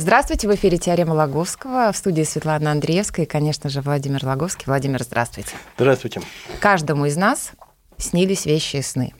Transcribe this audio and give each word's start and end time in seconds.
Здравствуйте, 0.00 0.48
в 0.48 0.54
эфире 0.54 0.78
«Теорема 0.78 1.12
Лаговского», 1.12 1.92
в 1.92 1.96
студии 1.98 2.22
Светлана 2.22 2.72
Андреевская 2.72 3.26
и, 3.26 3.28
конечно 3.28 3.68
же, 3.68 3.82
Владимир 3.82 4.24
Лаговский. 4.24 4.64
Владимир, 4.66 5.02
здравствуйте. 5.02 5.50
Здравствуйте. 5.76 6.22
Каждому 6.58 7.04
из 7.04 7.18
нас 7.18 7.52
снились 7.98 8.46
вещи 8.46 8.76
и 8.76 8.82
сны. 8.82 9.12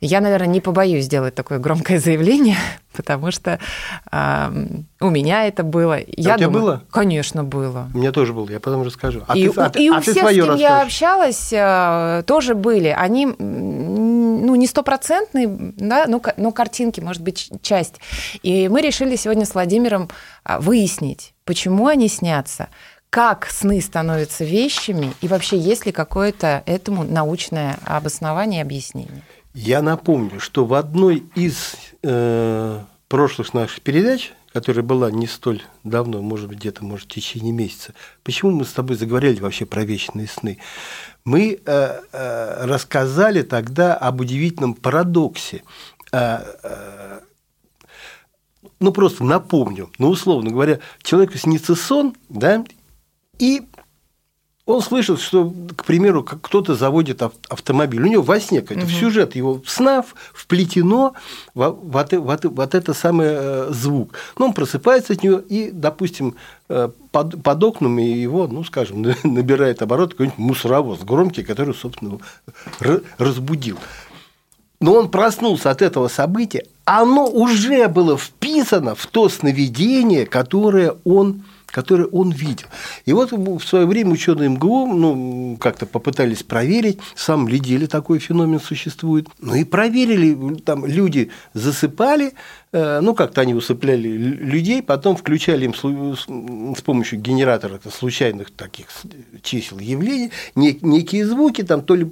Я, 0.00 0.20
наверное, 0.20 0.46
не 0.46 0.60
побоюсь 0.60 1.06
сделать 1.06 1.34
такое 1.34 1.58
громкое 1.58 1.98
заявление, 1.98 2.56
потому 2.96 3.32
что 3.32 3.58
э, 4.12 4.66
у 5.00 5.10
меня 5.10 5.46
это 5.46 5.64
было. 5.64 5.98
Я 6.06 6.34
у 6.34 6.36
тебя 6.36 6.46
думаю, 6.46 6.62
было? 6.62 6.82
Конечно, 6.90 7.42
было. 7.42 7.90
У 7.92 7.98
меня 7.98 8.12
тоже 8.12 8.32
было, 8.32 8.48
я 8.48 8.60
потом 8.60 8.82
расскажу. 8.82 9.22
А 9.26 9.36
и 9.36 9.48
ты, 9.48 9.60
а, 9.60 9.72
у, 9.74 9.78
и 9.78 9.88
а 9.88 9.92
у 9.92 10.00
ты 10.00 10.12
всех, 10.12 10.24
с 10.24 10.28
кем 10.28 10.28
я 10.28 10.46
расскажешь. 10.46 10.86
общалась, 10.86 11.52
э, 11.52 12.22
тоже 12.26 12.54
были. 12.54 12.88
Они, 12.88 13.26
не 14.56 14.66
стопроцентные, 14.66 15.46
да, 15.48 16.06
но, 16.06 16.22
но 16.36 16.52
картинки, 16.52 17.00
может 17.00 17.22
быть, 17.22 17.50
часть. 17.62 17.96
И 18.42 18.68
мы 18.68 18.80
решили 18.80 19.16
сегодня 19.16 19.44
с 19.44 19.54
Владимиром 19.54 20.08
а, 20.44 20.60
выяснить, 20.60 21.34
почему 21.44 21.86
они 21.86 22.08
снятся, 22.08 22.68
как 23.10 23.46
сны 23.46 23.80
становятся 23.80 24.44
вещами, 24.44 25.12
и 25.20 25.28
вообще 25.28 25.58
есть 25.58 25.86
ли 25.86 25.92
какое-то 25.92 26.62
этому 26.66 27.04
научное 27.04 27.78
обоснование 27.84 28.60
и 28.60 28.62
объяснение. 28.62 29.22
Я 29.54 29.80
напомню, 29.80 30.38
что 30.38 30.66
в 30.66 30.74
одной 30.74 31.24
из 31.34 31.76
э, 32.02 32.80
прошлых 33.08 33.54
наших 33.54 33.80
передач, 33.80 34.32
которая 34.56 34.82
была 34.82 35.10
не 35.10 35.26
столь 35.26 35.62
давно, 35.84 36.22
может 36.22 36.48
быть, 36.48 36.56
где-то, 36.56 36.82
может, 36.82 37.10
в 37.10 37.14
течение 37.14 37.52
месяца, 37.52 37.92
почему 38.22 38.52
мы 38.52 38.64
с 38.64 38.72
тобой 38.72 38.96
заговорили 38.96 39.38
вообще 39.38 39.66
про 39.66 39.84
вечные 39.84 40.26
сны? 40.26 40.56
Мы 41.26 41.60
э, 41.62 42.00
э, 42.10 42.64
рассказали 42.64 43.42
тогда 43.42 43.94
об 43.94 44.22
удивительном 44.22 44.72
парадоксе. 44.72 45.62
Э, 46.10 46.38
э, 46.62 47.20
ну, 48.80 48.92
просто 48.92 49.24
напомню, 49.24 49.90
ну, 49.98 50.08
условно 50.08 50.48
говоря, 50.48 50.80
человеку 51.02 51.36
снится 51.36 51.74
сон, 51.74 52.16
да, 52.30 52.64
и 53.38 53.60
он 54.66 54.82
слышит, 54.82 55.20
что, 55.20 55.52
к 55.76 55.84
примеру, 55.84 56.24
кто-то 56.24 56.74
заводит 56.74 57.22
ав- 57.22 57.32
автомобиль. 57.48 58.02
У 58.02 58.06
него 58.06 58.22
во 58.22 58.40
сне 58.40 58.60
какой-то 58.62 58.84
в 58.86 58.92
сюжет 58.92 59.36
его 59.36 59.62
сна 59.64 60.02
в- 60.02 60.14
вплетено 60.34 61.14
во- 61.54 61.70
вот, 61.70 62.12
вот, 62.12 62.44
вот 62.44 62.74
это 62.74 62.92
самый 62.92 63.26
э, 63.30 63.68
звук. 63.70 64.14
Но 64.38 64.46
он 64.46 64.52
просыпается 64.52 65.12
от 65.12 65.22
него 65.22 65.38
и, 65.38 65.70
допустим, 65.70 66.34
э, 66.68 66.88
под, 67.12 67.40
под 67.44 67.62
окнами 67.62 68.02
его, 68.02 68.48
ну, 68.48 68.64
скажем, 68.64 69.02
набирает 69.22 69.82
оборот 69.82 70.10
какой-нибудь 70.12 70.38
мусоровоз 70.38 71.00
громкий, 71.04 71.44
который, 71.44 71.72
собственно, 71.74 72.18
разбудил. 73.18 73.78
Но 74.80 74.94
он 74.94 75.10
проснулся 75.10 75.70
от 75.70 75.80
этого 75.80 76.08
события, 76.08 76.66
оно 76.84 77.26
уже 77.26 77.88
было 77.88 78.18
вписано 78.18 78.94
в 78.94 79.06
то 79.06 79.28
сновидение, 79.28 80.26
которое 80.26 80.96
он 81.04 81.44
которое 81.66 82.06
он 82.06 82.30
видел. 82.30 82.66
И 83.04 83.12
вот 83.12 83.32
в 83.32 83.60
свое 83.60 83.86
время 83.86 84.12
ученые 84.12 84.48
МГУ 84.48 84.86
ну, 84.86 85.56
как-то 85.60 85.86
попытались 85.86 86.42
проверить, 86.42 86.98
в 87.14 87.20
самом 87.20 87.48
ли 87.48 87.58
деле 87.58 87.86
такой 87.86 88.18
феномен 88.18 88.60
существует. 88.60 89.28
Ну 89.40 89.54
и 89.54 89.64
проверили, 89.64 90.54
там 90.60 90.86
люди 90.86 91.30
засыпали, 91.54 92.32
э, 92.72 93.00
ну 93.00 93.14
как-то 93.14 93.40
они 93.40 93.54
усыпляли 93.54 94.08
лю- 94.08 94.36
людей, 94.46 94.82
потом 94.82 95.16
включали 95.16 95.66
им 95.66 95.74
с 96.76 96.82
помощью 96.82 97.20
генератора 97.20 97.80
случайных 97.92 98.50
таких 98.50 98.86
чисел 99.42 99.78
явлений 99.78 100.30
не- 100.54 100.78
некие 100.82 101.26
звуки, 101.26 101.62
там 101.62 101.82
то 101.82 101.94
ли 101.94 102.10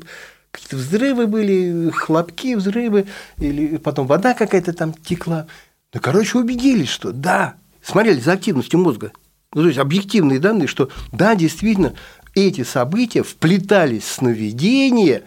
какие-то 0.51 0.77
взрывы 0.77 1.27
были, 1.27 1.91
хлопки, 1.91 2.55
взрывы, 2.55 3.07
или 3.39 3.77
потом 3.79 4.07
вода 4.07 4.35
какая-то 4.35 4.73
там 4.73 4.93
текла. 4.93 5.47
Ну, 5.93 6.01
короче, 6.01 6.39
убедились, 6.39 6.89
что 6.89 7.13
да, 7.13 7.55
смотрели 7.83 8.21
за 8.21 8.33
активностью 8.33 8.79
мозга. 8.79 9.13
Ну, 9.55 9.63
то 9.63 9.69
есть 9.69 9.79
объективные 9.79 10.39
данные, 10.39 10.69
что 10.69 10.91
да, 11.13 11.35
действительно, 11.35 11.95
эти 12.35 12.65
события 12.65 13.23
вплетались 13.23 14.03
в 14.03 14.13
сновидение 14.13 15.23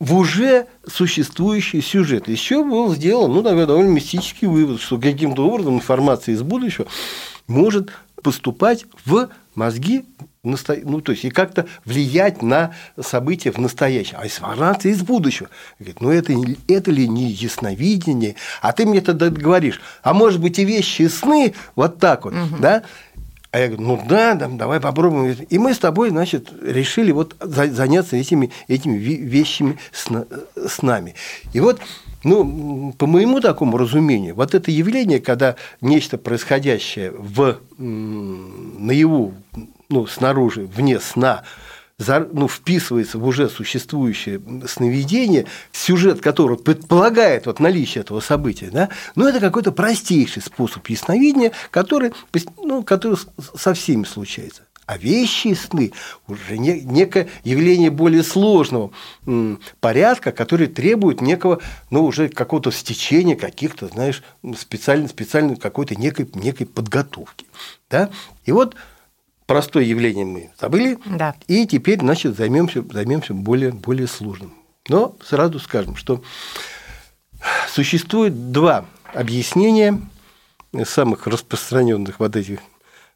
в 0.00 0.16
уже 0.16 0.66
существующий 0.86 1.82
сюжет. 1.82 2.26
Еще 2.28 2.64
был 2.64 2.92
сделан, 2.94 3.32
ну, 3.32 3.42
наверное, 3.42 3.66
довольно 3.66 3.90
мистический 3.90 4.48
вывод, 4.48 4.80
что 4.80 4.98
каким-то 4.98 5.46
образом 5.46 5.76
информация 5.76 6.34
из 6.34 6.42
будущего 6.42 6.86
может 7.46 7.90
поступать 8.22 8.86
в 9.04 9.28
мозги, 9.54 10.04
ну, 10.42 10.56
то 11.02 11.12
есть, 11.12 11.24
и 11.26 11.30
как-то 11.30 11.66
влиять 11.84 12.40
на 12.40 12.74
события 12.98 13.52
в 13.52 13.58
настоящем. 13.58 14.16
А 14.18 14.24
информация 14.24 14.92
из 14.92 15.02
будущего. 15.02 15.50
Говорит, 15.78 16.00
ну, 16.00 16.10
это, 16.10 16.32
это 16.66 16.90
ли 16.90 17.06
не 17.06 17.30
ясновидение? 17.30 18.36
А 18.62 18.72
ты 18.72 18.86
мне 18.86 19.02
тогда 19.02 19.28
говоришь, 19.28 19.82
а 20.02 20.14
может 20.14 20.40
быть, 20.40 20.58
и 20.58 20.64
вещи, 20.64 21.02
и 21.02 21.08
сны 21.08 21.54
вот 21.76 21.98
так 21.98 22.24
вот, 22.24 22.32
да? 22.58 22.84
А 23.52 23.58
я 23.58 23.66
говорю, 23.66 23.82
ну 23.82 24.00
да, 24.08 24.34
да, 24.34 24.46
давай 24.46 24.78
попробуем. 24.78 25.36
И 25.48 25.58
мы 25.58 25.74
с 25.74 25.78
тобой, 25.78 26.10
значит, 26.10 26.52
решили 26.62 27.10
вот 27.10 27.34
за- 27.40 27.72
заняться 27.72 28.16
этими, 28.16 28.50
этими 28.68 28.96
вещами 28.96 29.76
сна- 29.92 30.26
с 30.54 30.82
нами. 30.82 31.16
И 31.52 31.58
вот, 31.58 31.80
ну, 32.22 32.94
по 32.96 33.06
моему 33.06 33.40
такому 33.40 33.76
разумению, 33.76 34.36
вот 34.36 34.54
это 34.54 34.70
явление, 34.70 35.18
когда 35.18 35.56
нечто 35.80 36.16
происходящее 36.16 37.10
в, 37.10 37.58
наяву, 37.76 39.34
ну, 39.88 40.06
снаружи, 40.06 40.68
вне 40.76 41.00
сна, 41.00 41.42
ну, 42.32 42.48
вписывается 42.48 43.18
в 43.18 43.26
уже 43.26 43.48
существующее 43.48 44.40
сновидение, 44.66 45.46
сюжет 45.72 46.20
которого 46.20 46.56
предполагает 46.56 47.46
вот 47.46 47.60
наличие 47.60 48.00
этого 48.02 48.20
события, 48.20 48.70
да, 48.70 48.88
но 49.14 49.28
это 49.28 49.40
какой-то 49.40 49.72
простейший 49.72 50.42
способ 50.42 50.86
ясновидения, 50.88 51.52
который, 51.70 52.12
ну, 52.56 52.82
который 52.82 53.18
со 53.54 53.74
всеми 53.74 54.04
случается. 54.04 54.62
А 54.86 54.98
вещи 54.98 55.48
и 55.48 55.54
сны 55.54 55.92
уже 56.26 56.58
не- 56.58 56.80
некое 56.80 57.28
явление 57.44 57.90
более 57.90 58.24
сложного 58.24 58.90
порядка, 59.78 60.32
который 60.32 60.66
требует 60.66 61.20
некого, 61.20 61.60
ну, 61.90 62.04
уже 62.04 62.28
какого-то 62.28 62.72
стечения 62.72 63.36
каких-то, 63.36 63.86
знаешь, 63.86 64.24
специально, 64.58 65.06
специально 65.06 65.54
какой-то 65.54 65.94
некой, 65.94 66.28
некой 66.34 66.66
подготовки. 66.66 67.46
Да? 67.88 68.10
И 68.46 68.50
вот 68.50 68.74
простое 69.50 69.82
явление 69.82 70.24
мы 70.24 70.50
забыли, 70.60 70.96
Да. 71.06 71.34
и 71.48 71.66
теперь, 71.66 71.98
значит, 71.98 72.36
займемся, 72.36 72.84
займемся 72.88 73.34
более, 73.34 73.72
более 73.72 74.06
сложным. 74.06 74.54
Но 74.88 75.16
сразу 75.24 75.58
скажем, 75.58 75.96
что 75.96 76.22
существует 77.68 78.52
два 78.52 78.84
объяснения 79.12 80.00
самых 80.84 81.26
распространенных 81.26 82.20
вот 82.20 82.36
этих, 82.36 82.60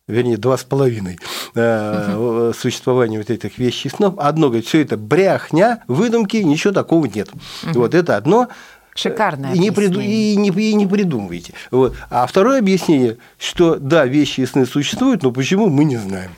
вернее, 0.09 0.37
два 0.37 0.57
с 0.59 0.65
половиной 0.65 1.21
э, 1.55 2.53
существования 2.59 3.19
вот 3.19 3.31
этих 3.31 3.57
вещей 3.59 3.91
снов. 3.91 4.19
Одно 4.19 4.49
говорит, 4.49 4.67
все 4.67 4.83
это 4.83 4.97
бряхня, 4.97 5.85
выдумки, 5.87 6.39
ничего 6.39 6.73
такого 6.73 7.07
нет. 7.07 7.31
Вот 7.63 7.95
это 7.95 8.17
одно. 8.17 8.49
Шикарное 8.95 9.55
И 9.55 9.59
не, 9.59 9.71
приду- 9.71 10.03
и, 10.03 10.37
не, 10.37 10.51
и 10.51 10.75
не 10.75 10.87
придумывайте. 10.87 11.53
Вот. 11.71 11.97
А 12.11 12.27
второе 12.27 12.61
объяснение, 12.61 13.17
что 13.39 13.77
да, 13.77 14.07
вещи 14.07 14.43
и 14.43 14.47
сны 14.47 14.67
существуют, 14.67 15.23
но 15.23 15.33
почему 15.33 15.69
мы 15.69 15.85
не 15.85 15.97
знаем. 15.97 16.31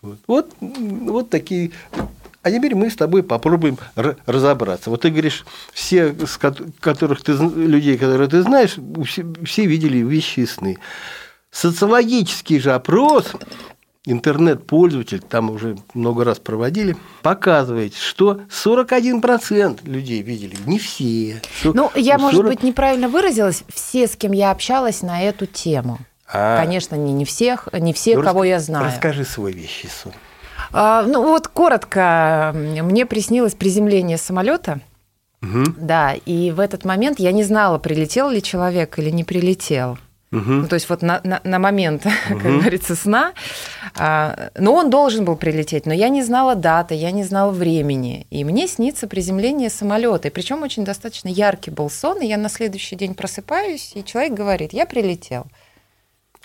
Вот, 0.00 0.18
вот, 0.26 0.50
вот 0.60 1.30
такие. 1.30 1.72
А 2.42 2.50
теперь 2.50 2.74
мы 2.74 2.90
с 2.90 2.96
тобой 2.96 3.22
попробуем 3.22 3.78
разобраться. 4.26 4.90
Вот 4.90 5.00
ты 5.00 5.10
говоришь, 5.10 5.46
все, 5.72 6.14
с 6.26 6.38
которых 6.38 7.22
ты, 7.22 7.32
людей, 7.32 7.96
которые 7.96 8.28
ты 8.28 8.42
знаешь, 8.42 8.76
все, 9.06 9.24
все 9.44 9.64
видели 9.64 9.98
вещи 9.98 10.40
и 10.40 10.46
сны. 10.46 10.78
Социологический 11.50 12.60
же 12.60 12.72
опрос 12.72 13.32
интернет-пользователь, 14.06 15.20
там 15.20 15.50
уже 15.50 15.76
много 15.94 16.24
раз 16.24 16.38
проводили, 16.38 16.96
показывает, 17.22 17.94
что 17.94 18.40
41% 18.50 19.80
людей 19.88 20.22
видели, 20.22 20.56
не 20.66 20.78
все. 20.78 21.40
Ну, 21.62 21.90
я, 21.94 22.18
может 22.18 22.38
40 22.38 22.50
быть, 22.52 22.62
неправильно 22.62 23.08
выразилась. 23.08 23.64
Все, 23.72 24.06
с 24.06 24.16
кем 24.16 24.32
я 24.32 24.50
общалась 24.50 25.02
на 25.02 25.22
эту 25.22 25.46
тему. 25.46 25.98
А. 26.26 26.58
Конечно, 26.62 26.96
не, 26.96 27.12
не 27.12 27.24
всех, 27.24 27.68
не 27.72 27.92
все, 27.92 28.16
Ну, 28.16 28.22
кого 28.22 28.40
рас- 28.40 28.48
я 28.48 28.60
знаю. 28.60 28.86
Расскажи 28.86 29.24
свой 29.24 29.52
вещий 29.52 29.88
сон. 29.88 30.12
А, 30.72 31.02
ну 31.02 31.22
вот 31.22 31.48
коротко, 31.48 32.52
мне 32.54 33.06
приснилось 33.06 33.54
приземление 33.54 34.18
самолета. 34.18 34.80
Да, 35.76 36.14
и 36.14 36.50
в 36.52 36.58
этот 36.60 36.86
момент 36.86 37.18
я 37.18 37.30
не 37.30 37.44
знала, 37.44 37.78
прилетел 37.78 38.30
ли 38.30 38.42
человек 38.42 38.98
или 38.98 39.10
не 39.10 39.24
прилетел. 39.24 39.98
Угу. 40.34 40.52
Ну, 40.52 40.68
то 40.68 40.74
есть 40.74 40.88
вот 40.88 41.02
на, 41.02 41.20
на, 41.22 41.40
на 41.44 41.58
момент, 41.58 42.04
угу. 42.04 42.14
как 42.28 42.42
говорится, 42.42 42.96
сна. 42.96 43.32
А, 43.96 44.50
но 44.58 44.74
он 44.74 44.90
должен 44.90 45.24
был 45.24 45.36
прилететь, 45.36 45.86
но 45.86 45.94
я 45.94 46.08
не 46.08 46.22
знала 46.22 46.54
даты, 46.54 46.94
я 46.94 47.12
не 47.12 47.24
знала 47.24 47.52
времени. 47.52 48.26
И 48.30 48.44
мне 48.44 48.66
снится 48.66 49.06
приземление 49.06 49.70
самолета. 49.70 50.28
И 50.28 50.30
причем 50.30 50.62
очень 50.62 50.84
достаточно 50.84 51.28
яркий 51.28 51.70
был 51.70 51.88
сон, 51.88 52.20
и 52.20 52.26
я 52.26 52.36
на 52.36 52.48
следующий 52.48 52.96
день 52.96 53.14
просыпаюсь, 53.14 53.92
и 53.94 54.04
человек 54.04 54.34
говорит, 54.34 54.72
я 54.72 54.86
прилетел. 54.86 55.46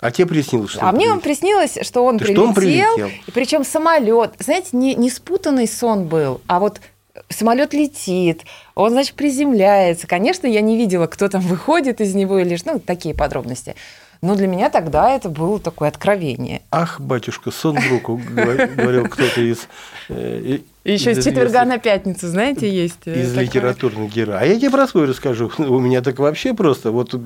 А 0.00 0.10
тебе 0.10 0.26
приснилось, 0.28 0.70
что 0.70 0.88
А 0.88 0.92
мне 0.92 1.10
он 1.10 1.20
приснилось, 1.20 1.78
что 1.82 2.04
он, 2.04 2.18
прилетел, 2.18 2.34
что 2.34 2.48
он 2.48 2.54
прилетел, 2.54 3.10
и 3.26 3.30
причем 3.32 3.64
самолет. 3.64 4.32
Знаете, 4.38 4.68
не, 4.72 4.94
не 4.94 5.10
спутанный 5.10 5.68
сон 5.68 6.06
был, 6.06 6.40
а 6.46 6.58
вот 6.58 6.80
самолет 7.30 7.72
летит, 7.72 8.42
он, 8.74 8.90
значит, 8.90 9.14
приземляется. 9.14 10.06
Конечно, 10.06 10.46
я 10.46 10.60
не 10.60 10.76
видела, 10.76 11.06
кто 11.06 11.28
там 11.28 11.40
выходит 11.40 12.00
из 12.00 12.14
него 12.14 12.38
или 12.38 12.58
ну, 12.64 12.78
такие 12.78 13.14
подробности. 13.14 13.74
Но 14.22 14.34
для 14.34 14.48
меня 14.48 14.68
тогда 14.68 15.10
это 15.10 15.30
было 15.30 15.58
такое 15.58 15.88
откровение. 15.88 16.60
Ах, 16.70 17.00
батюшка, 17.00 17.50
сон 17.50 17.78
в 17.78 17.90
руку, 17.90 18.20
говорил 18.28 19.06
кто-то 19.06 19.40
из... 19.40 19.66
Э, 20.10 20.58
Еще 20.84 21.14
с 21.14 21.24
четверга 21.24 21.64
на 21.64 21.78
пятницу, 21.78 22.28
знаете, 22.28 22.68
есть. 22.68 23.06
Э, 23.06 23.18
из 23.18 23.34
литературных 23.34 24.12
героев. 24.12 24.42
А 24.42 24.44
я 24.44 24.56
тебе 24.56 24.70
про 24.70 24.86
свой 24.86 25.06
расскажу. 25.06 25.50
У 25.58 25.78
меня 25.78 26.02
так 26.02 26.18
вообще 26.18 26.52
просто 26.52 26.90
вот 26.90 27.18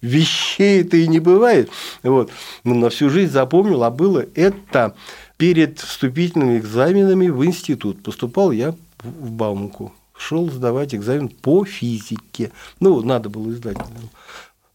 вещей-то 0.00 0.96
и 0.96 1.06
не 1.08 1.20
бывает. 1.20 1.68
Вот. 2.02 2.30
Ну, 2.64 2.74
на 2.74 2.88
всю 2.88 3.10
жизнь 3.10 3.30
запомнил, 3.30 3.84
а 3.84 3.90
было 3.90 4.24
это 4.34 4.94
перед 5.36 5.78
вступительными 5.80 6.56
экзаменами 6.56 7.28
в 7.28 7.44
институт. 7.44 8.02
Поступал 8.02 8.50
я 8.50 8.74
в 9.04 9.30
Баумку. 9.30 9.92
Шел 10.16 10.50
сдавать 10.50 10.94
экзамен 10.94 11.28
по 11.28 11.64
физике. 11.64 12.52
Ну, 12.80 13.02
надо 13.02 13.28
было 13.28 13.52
сдать. 13.52 13.78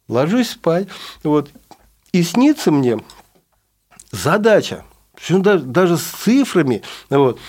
Ложусь 0.07 0.51
спать. 0.51 0.87
Вот. 1.23 1.49
И 2.11 2.23
снится 2.23 2.71
мне 2.71 2.99
задача, 4.11 4.83
даже, 5.29 5.63
даже 5.63 5.97
с 5.97 6.03
цифрами. 6.03 6.81
Вот. 7.09 7.39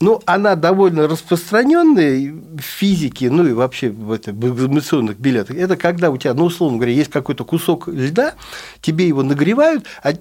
Ну, 0.00 0.20
она 0.26 0.56
довольно 0.56 1.08
распространенная 1.08 2.32
в 2.32 2.60
физике, 2.60 3.30
ну 3.30 3.46
и 3.46 3.52
вообще 3.52 3.88
в, 3.88 4.12
это, 4.12 4.32
в 4.32 4.54
экзаменационных 4.54 5.18
билетах. 5.18 5.56
Это 5.56 5.76
когда 5.76 6.10
у 6.10 6.16
тебя, 6.18 6.34
ну, 6.34 6.44
условно 6.44 6.76
говоря, 6.76 6.92
есть 6.92 7.10
какой-то 7.10 7.44
кусок 7.44 7.88
льда, 7.88 8.34
тебе 8.82 9.08
его 9.08 9.22
нагревают, 9.22 9.86
а 10.02 10.14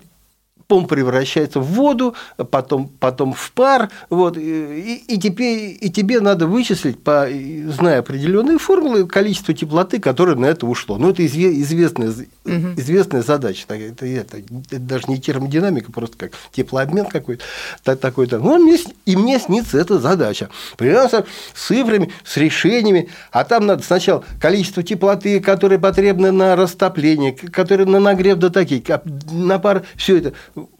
он 0.75 0.85
превращается 0.87 1.59
в 1.59 1.65
воду, 1.65 2.15
потом, 2.51 2.89
потом 2.99 3.33
в 3.33 3.51
пар, 3.53 3.89
вот, 4.09 4.37
и, 4.37 5.03
и, 5.07 5.19
тебе, 5.19 5.71
и 5.71 5.89
тебе 5.89 6.21
надо 6.21 6.47
вычислить, 6.47 7.01
по, 7.01 7.27
зная 7.27 7.99
определенные 7.99 8.59
формулы, 8.59 9.07
количество 9.07 9.53
теплоты, 9.53 9.99
которое 9.99 10.35
на 10.35 10.45
это 10.45 10.67
ушло. 10.67 10.97
Ну, 10.97 11.09
это 11.09 11.25
известная, 11.25 12.09
угу. 12.09 12.73
известная 12.77 13.23
задача. 13.23 13.65
Это, 13.67 14.05
это, 14.05 14.37
это 14.37 14.79
даже 14.79 15.05
не 15.07 15.19
термодинамика, 15.19 15.91
просто 15.91 16.17
как 16.17 16.31
теплообмен 16.51 17.05
какой-то. 17.05 17.43
Такой-то. 17.83 18.37
Ну, 18.37 18.59
мне, 18.59 18.77
и 19.05 19.15
мне 19.15 19.39
снится 19.39 19.79
эта 19.79 19.99
задача. 19.99 20.49
Придется 20.77 21.25
с 21.53 21.67
цифрами, 21.67 22.11
с 22.23 22.37
решениями, 22.37 23.09
а 23.31 23.43
там 23.43 23.65
надо 23.65 23.83
сначала 23.83 24.23
количество 24.39 24.83
теплоты, 24.83 25.39
которое 25.39 25.79
потребно 25.79 26.31
на 26.31 26.55
растопление, 26.55 27.31
которое 27.33 27.85
на 27.85 27.99
нагрев 27.99 28.37
до 28.37 28.49
таких, 28.49 28.83
на 29.31 29.57
пар, 29.59 29.83
все 29.95 30.17
это 30.17 30.33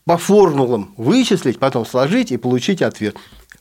по 0.05 0.17
формулам 0.17 0.93
вычислить, 0.97 1.59
потом 1.59 1.85
сложить 1.85 2.31
и 2.31 2.37
получить 2.37 2.81
ответ. 2.81 3.15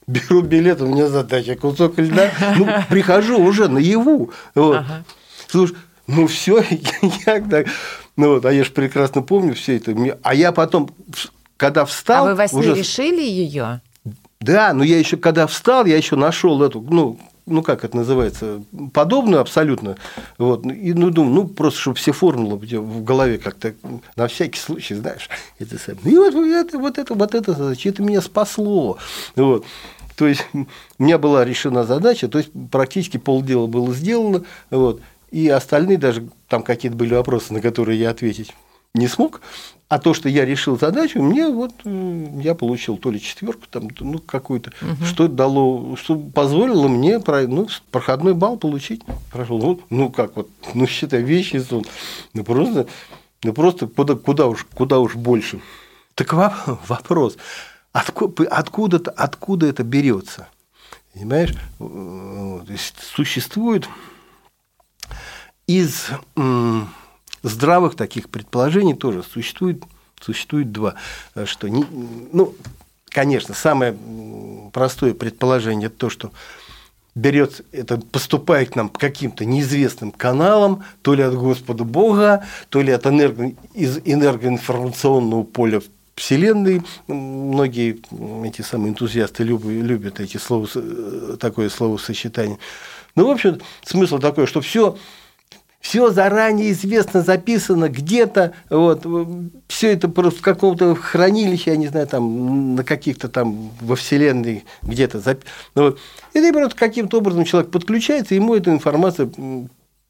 Беру 0.07 0.43
билет, 0.43 0.81
у 0.81 0.87
меня 0.87 1.09
задача 1.09 1.55
кусок 1.55 1.99
льда, 1.99 2.31
ну, 2.57 2.67
прихожу 2.89 3.39
уже 3.39 3.69
наяву. 3.69 4.31
Вот. 4.55 4.79
Ага. 4.79 5.05
Слушай, 5.47 5.77
ну 6.07 6.27
все, 6.27 6.65
я 7.27 7.41
так, 7.41 7.67
ну 8.17 8.35
вот, 8.35 8.47
а 8.47 8.53
я 8.53 8.65
же 8.65 8.71
прекрасно 8.71 9.23
помню 9.23 9.55
все 9.55 9.77
это. 9.77 9.95
А 10.23 10.35
я 10.35 10.53
потом, 10.53 10.91
когда 11.57 11.85
встал... 11.85 12.27
А 12.27 12.31
вы 12.31 12.35
во 12.35 12.49
сне 12.49 12.61
уже... 12.61 12.75
решили 12.75 13.23
ее? 13.23 13.83
Да, 14.41 14.73
но 14.73 14.85
я 14.85 14.99
еще 14.99 15.17
когда 15.17 15.47
встал, 15.47 15.85
я 15.85 15.97
еще 15.97 16.17
нашел 16.17 16.63
эту, 16.63 16.81
ну, 16.81 17.19
ну 17.49 17.63
как 17.63 17.85
это 17.85 17.97
называется, 17.97 18.63
подобную 18.93 19.41
абсолютно. 19.41 19.97
Вот, 20.39 20.65
и 20.67 20.93
ну, 20.93 21.11
думаю, 21.11 21.35
ну 21.35 21.49
просто, 21.49 21.81
чтобы 21.81 21.97
все 21.97 22.13
формулы 22.13 22.57
в 22.59 23.05
голове 23.05 23.39
как-то 23.39 23.75
на 24.17 24.29
всякий 24.29 24.59
случай, 24.59 24.95
знаешь, 24.95 25.29
это 25.59 25.79
самое. 25.79 26.15
И 26.15 26.17
вот 26.17 26.35
это, 26.35 26.79
вот 26.79 26.99
это, 26.99 27.15
вот 27.15 27.35
это, 27.35 27.53
задача, 27.53 27.89
это 27.89 28.03
меня 28.03 28.21
спасло. 28.21 28.99
Вот. 29.37 29.65
То 30.17 30.27
есть 30.27 30.45
у 30.53 30.67
меня 30.99 31.17
была 31.17 31.45
решена 31.45 31.85
задача, 31.85 32.29
то 32.29 32.39
есть 32.39 32.51
практически 32.73 33.19
полдела 33.19 33.69
было 33.69 33.95
сделано, 33.95 34.45
вот, 34.69 35.01
и 35.31 35.49
остальные 35.49 35.99
даже 35.99 36.29
там 36.49 36.65
какие-то 36.65 36.97
были 36.97 37.15
вопросы, 37.15 37.53
на 37.53 37.61
которые 37.61 38.01
я 38.01 38.11
ответить 38.11 38.53
не 38.95 39.07
смог, 39.07 39.41
а 39.89 39.99
то, 39.99 40.13
что 40.13 40.29
я 40.29 40.45
решил 40.45 40.79
задачу, 40.79 41.23
мне 41.23 41.49
вот 41.49 41.73
я 41.85 42.55
получил 42.55 42.99
то 42.99 43.11
ли 43.11 43.21
четверку, 43.21 43.67
там, 43.71 43.89
ну, 44.01 44.19
какую-то, 44.19 44.71
угу. 44.83 45.05
что 45.05 45.29
дало, 45.29 45.97
что 45.97 46.17
позволило 46.17 46.89
мне 46.89 47.19
ну, 47.19 47.69
проходной 47.91 48.35
балл 48.35 48.59
получить. 48.59 49.03
Прошел. 49.33 49.59
Ну, 49.59 49.81
ну 49.89 50.11
как 50.11 50.37
вот, 50.37 50.51
ну 50.75 50.87
считай, 50.87 51.23
вещи 51.23 51.57
сон. 51.57 51.85
Ну 52.35 52.45
просто, 52.45 52.87
ну 53.43 53.53
просто 53.55 53.87
куда, 53.87 54.15
куда, 54.15 54.47
уж, 54.49 54.67
куда 54.75 54.99
уж 54.99 55.15
больше. 55.15 55.61
Так 56.15 56.33
вопрос, 56.89 57.39
откуда, 57.93 58.47
откуда, 58.47 58.99
откуда 59.17 59.67
это 59.67 59.85
берется? 59.85 60.49
Понимаешь, 61.15 61.55
то 61.79 62.63
есть 62.69 62.95
существует 63.03 63.89
из 65.67 66.09
здравых 67.43 67.97
таких 67.97 68.29
предположений 68.29 68.95
тоже 68.95 69.23
существует, 69.23 69.83
существует 70.21 70.73
два. 70.73 70.95
Что 71.45 71.69
не, 71.69 71.85
ну, 72.33 72.55
конечно, 73.09 73.55
самое 73.55 73.97
простое 74.73 75.15
предположение 75.15 75.87
это 75.87 75.97
то, 75.97 76.11
что 76.11 76.33
берет 77.15 77.65
это 77.73 77.99
поступает 77.99 78.71
к 78.71 78.77
нам 78.77 78.89
каким-то 78.89 79.45
неизвестным 79.45 80.13
каналом, 80.13 80.85
то 81.03 81.15
ли 81.15 81.23
от 81.23 81.35
Господа 81.35 81.85
Бога, 81.85 82.47
то 82.69 82.81
ли 82.81 82.93
от 82.93 83.07
энерго, 83.07 83.53
из 83.75 83.99
энергоинформационного 84.05 85.43
поля 85.43 85.81
Вселенной. 86.15 86.83
Многие 87.09 88.01
эти 88.47 88.63
самые 88.63 88.91
энтузиасты 88.91 89.43
любят, 89.43 89.67
любят 89.67 90.21
эти 90.21 90.37
слова, 90.37 90.69
такое 91.39 91.69
словосочетание. 91.71 92.59
Ну, 93.17 93.27
в 93.27 93.31
общем, 93.31 93.61
смысл 93.85 94.19
такой, 94.19 94.47
что 94.47 94.61
все 94.61 94.97
все 95.81 96.11
заранее 96.11 96.73
известно, 96.73 97.23
записано 97.23 97.89
где-то, 97.89 98.53
вот, 98.69 99.07
все 99.69 99.93
это 99.93 100.09
просто 100.09 100.41
в 100.41 100.43
каком-то 100.43 100.95
хранилище, 100.95 101.71
я 101.71 101.77
не 101.77 101.87
знаю, 101.87 102.07
там, 102.07 102.75
на 102.75 102.85
каких-то 102.85 103.29
там 103.29 103.71
во 103.81 103.97
Вселенной 103.97 104.65
где-то. 104.83 105.21
Зап... 105.21 105.41
Ну, 105.75 105.85
вот. 105.85 105.99
И 106.35 106.41
ты 106.41 106.53
просто 106.53 106.77
каким-то 106.77 107.19
образом 107.19 107.45
человек 107.45 107.71
подключается, 107.71 108.35
ему 108.35 108.55
эта 108.55 108.71
информация 108.71 109.31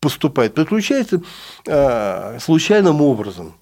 поступает. 0.01 0.55
Подключается 0.55 1.23
э, 1.67 2.39
случайным 2.41 3.03
образом. 3.03 3.55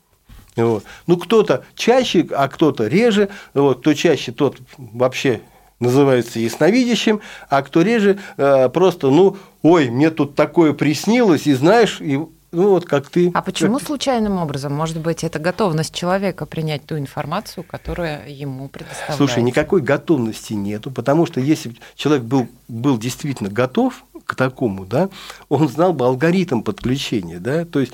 Вот. 0.55 0.85
Ну, 1.07 1.17
кто-то 1.19 1.65
чаще, 1.75 2.27
а 2.31 2.49
кто-то 2.49 2.87
реже. 2.87 3.29
Вот, 3.53 3.81
кто 3.81 3.95
чаще, 3.95 4.33
тот 4.33 4.59
вообще 4.79 5.43
называется 5.81 6.39
ясновидящим, 6.39 7.21
а 7.49 7.63
кто 7.63 7.83
реже, 7.83 8.19
э, 8.37 8.69
просто, 8.69 9.11
ну, 9.11 9.37
ой, 9.63 9.91
мне 9.91 10.11
тут 10.11 10.35
такое 10.35 10.73
приснилось, 10.73 11.47
и 11.47 11.55
знаешь, 11.55 12.01
и 12.01 12.19
ну 12.53 12.71
вот 12.71 12.87
как 12.87 13.11
ты. 13.11 13.31
А 13.35 13.43
почему 13.43 13.79
случайным 13.79 14.39
образом? 14.39 14.73
Может 14.73 14.99
быть, 15.01 15.25
это 15.25 15.39
готовность 15.39 15.95
человека 15.95 16.47
принять 16.47 16.87
ту 16.87 16.97
информацию, 16.97 17.65
которая 17.65 18.27
ему 18.29 18.69
предоставляется? 18.69 19.17
Слушай, 19.17 19.43
никакой 19.43 19.83
готовности 19.83 20.55
нету, 20.55 20.91
потому 20.91 21.27
что 21.27 21.41
если 21.41 21.75
человек 21.97 22.25
был, 22.25 22.49
был 22.69 22.97
действительно 22.99 23.51
готов 23.51 24.05
к 24.27 24.35
такому, 24.35 24.85
да, 24.85 25.09
он 25.49 25.69
знал 25.69 25.93
бы 25.93 26.05
алгоритм 26.05 26.63
подключения, 26.63 27.39
да, 27.39 27.65
то 27.65 27.81
есть 27.81 27.93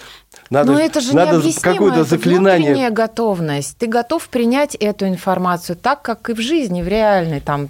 надо, 0.50 0.72
Но 0.72 0.80
это 0.80 1.00
же 1.00 1.14
надо 1.14 1.42
какое-то 1.60 2.04
заклинание. 2.04 2.68
внутренняя 2.70 2.90
готовность. 2.90 3.76
Ты 3.76 3.86
готов 3.86 4.28
принять 4.28 4.74
эту 4.74 5.06
информацию 5.06 5.76
так, 5.76 6.02
как 6.02 6.30
и 6.30 6.32
в 6.32 6.40
жизни, 6.40 6.82
в 6.82 6.88
реальной. 6.88 7.40
Там, 7.40 7.68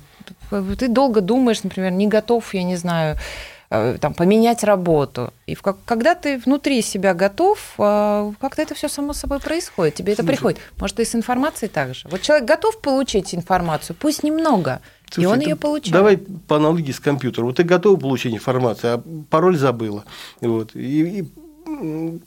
ты 0.50 0.88
долго 0.88 1.20
думаешь, 1.20 1.62
например, 1.64 1.90
не 1.92 2.06
готов, 2.06 2.54
я 2.54 2.62
не 2.62 2.76
знаю, 2.76 3.18
Э, 3.74 3.96
там, 3.98 4.12
поменять 4.12 4.64
работу. 4.64 5.32
И 5.46 5.54
в, 5.54 5.62
когда 5.62 6.14
ты 6.14 6.36
внутри 6.36 6.82
себя 6.82 7.14
готов, 7.14 7.58
э, 7.78 8.32
как-то 8.38 8.60
это 8.60 8.74
все 8.74 8.86
само 8.86 9.14
собой 9.14 9.40
происходит. 9.40 9.94
Тебе 9.94 10.12
это 10.12 10.22
приходит. 10.24 10.60
Может, 10.78 11.00
и 11.00 11.06
с 11.06 11.14
информацией 11.14 11.70
также. 11.70 12.06
Вот 12.10 12.20
человек 12.20 12.46
готов 12.46 12.82
получить 12.82 13.34
информацию, 13.34 13.96
пусть 13.98 14.24
немного, 14.24 14.82
Слушай, 15.12 15.24
и 15.24 15.26
он 15.26 15.40
ее 15.40 15.56
получает. 15.56 15.92
Давай 15.92 16.16
по 16.16 16.56
аналогии 16.56 16.92
с 16.92 17.00
компьютером. 17.00 17.48
Вот 17.48 17.56
ты 17.56 17.64
готов 17.64 18.00
получить 18.00 18.34
информацию, 18.34 18.94
а 18.94 19.02
пароль 19.28 19.58
забыла. 19.58 20.04
Вот. 20.40 20.74
И, 20.74 21.20
и 21.20 21.24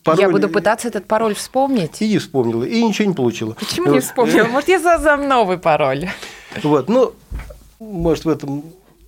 пароль... 0.03 0.21
Я 0.21 0.29
буду 0.29 0.49
пытаться 0.49 0.87
этот 0.87 1.05
пароль 1.05 1.33
вспомнить. 1.33 2.01
И 2.01 2.07
не 2.07 2.19
вспомнила, 2.19 2.63
и 2.63 2.83
ничего 2.83 3.07
не 3.07 3.15
получила. 3.15 3.53
Почему 3.53 3.91
не 3.91 3.99
вспомнила? 3.99 4.45
Может, 4.45 4.69
я 4.69 4.79
создам 4.79 5.27
новый 5.27 5.57
пароль? 5.57 6.09
Вот, 6.61 6.87
ну, 6.87 7.13
может, 7.79 8.25
в 8.25 8.29
этом 8.29 8.63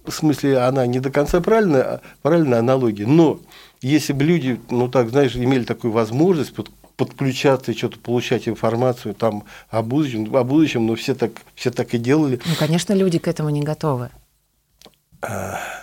смысле 0.08 0.60
она 0.60 0.88
не 0.88 1.00
до 1.00 1.12
конца 1.12 1.40
правильная, 1.42 2.02
правильная 2.22 2.60
аналогия, 2.60 3.06
но 3.06 3.40
если 3.82 4.14
бы 4.14 4.24
люди, 4.24 4.60
ну 4.70 4.88
так, 4.88 5.10
знаешь, 5.10 5.36
имели 5.36 5.64
такую 5.64 5.92
возможность 5.92 6.54
подключаться 6.98 7.72
и 7.72 7.78
что-то 7.78 8.00
получать 8.00 8.48
информацию 8.48 9.14
там 9.14 9.44
о 9.70 9.84
будущем, 9.84 10.36
о 10.36 10.44
будущем, 10.44 10.86
но 10.88 10.96
все 10.96 11.16
так, 11.16 11.32
все 11.56 11.72
так 11.72 11.94
и 11.94 11.98
делали. 11.98 12.42
Ну, 12.44 12.56
конечно, 12.58 12.94
люди 12.94 13.20
к 13.20 13.28
этому 13.28 13.50
не 13.50 13.62
готовы. 13.62 14.10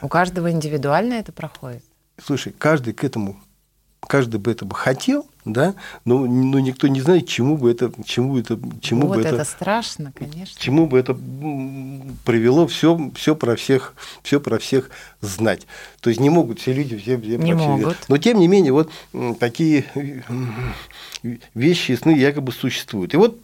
У 0.02 0.08
каждого 0.08 0.50
индивидуально 0.50 1.14
это 1.14 1.32
проходит. 1.32 1.82
Слушай, 2.22 2.52
каждый 2.56 2.92
к 2.94 3.02
этому, 3.02 3.40
каждый 4.06 4.38
бы 4.40 4.50
это 4.50 4.64
бы 4.64 4.74
хотел, 4.74 5.26
да, 5.44 5.74
но, 6.04 6.20
но 6.26 6.58
никто 6.58 6.88
не 6.88 7.00
знает, 7.00 7.28
чему 7.28 7.56
бы 7.56 7.70
это, 7.70 7.92
чему 8.04 8.38
это, 8.38 8.58
чему 8.80 9.08
вот 9.08 9.16
бы 9.16 9.20
это, 9.22 9.34
это, 9.36 9.44
страшно, 9.44 10.12
конечно. 10.16 10.60
чему 10.60 10.86
бы 10.86 10.98
это 10.98 11.14
привело 12.24 12.66
все, 12.66 13.10
все 13.14 13.34
про 13.34 13.56
всех, 13.56 13.94
все 14.22 14.40
про 14.40 14.58
всех 14.58 14.90
знать. 15.20 15.66
То 16.00 16.10
есть 16.10 16.20
не 16.20 16.30
могут 16.30 16.60
все 16.60 16.72
люди 16.72 16.96
все, 16.96 17.18
все 17.18 17.36
Не 17.36 17.52
про 17.52 17.62
могут. 17.62 17.84
знать. 17.84 17.96
Но 18.08 18.18
тем 18.18 18.38
не 18.38 18.48
менее 18.48 18.72
вот 18.72 18.90
такие 19.38 19.84
м, 19.94 20.54
вещи 21.54 21.92
и 21.92 21.96
сны 21.96 22.10
якобы 22.12 22.52
существуют. 22.52 23.14
И 23.14 23.16
вот 23.16 23.38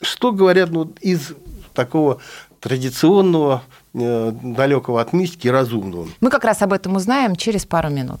что 0.00 0.32
говорят 0.32 0.70
ну, 0.70 0.92
из 1.00 1.32
такого 1.74 2.18
традиционного, 2.60 3.62
э, 3.94 4.32
далекого 4.42 5.00
от 5.00 5.12
мистики, 5.12 5.48
разумного. 5.48 6.08
Мы 6.20 6.30
как 6.30 6.44
раз 6.44 6.62
об 6.62 6.72
этом 6.72 6.94
узнаем 6.96 7.34
через 7.34 7.66
пару 7.66 7.90
минут. 7.90 8.20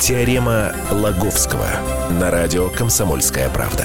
Теорема 0.00 0.72
Лаговского 0.90 1.68
на 2.18 2.30
радио 2.30 2.70
Комсомольская 2.70 3.50
правда. 3.50 3.84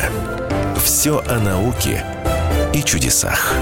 Все 0.77 1.22
о 1.27 1.39
науке 1.39 2.05
и 2.74 2.81
чудесах. 2.81 3.53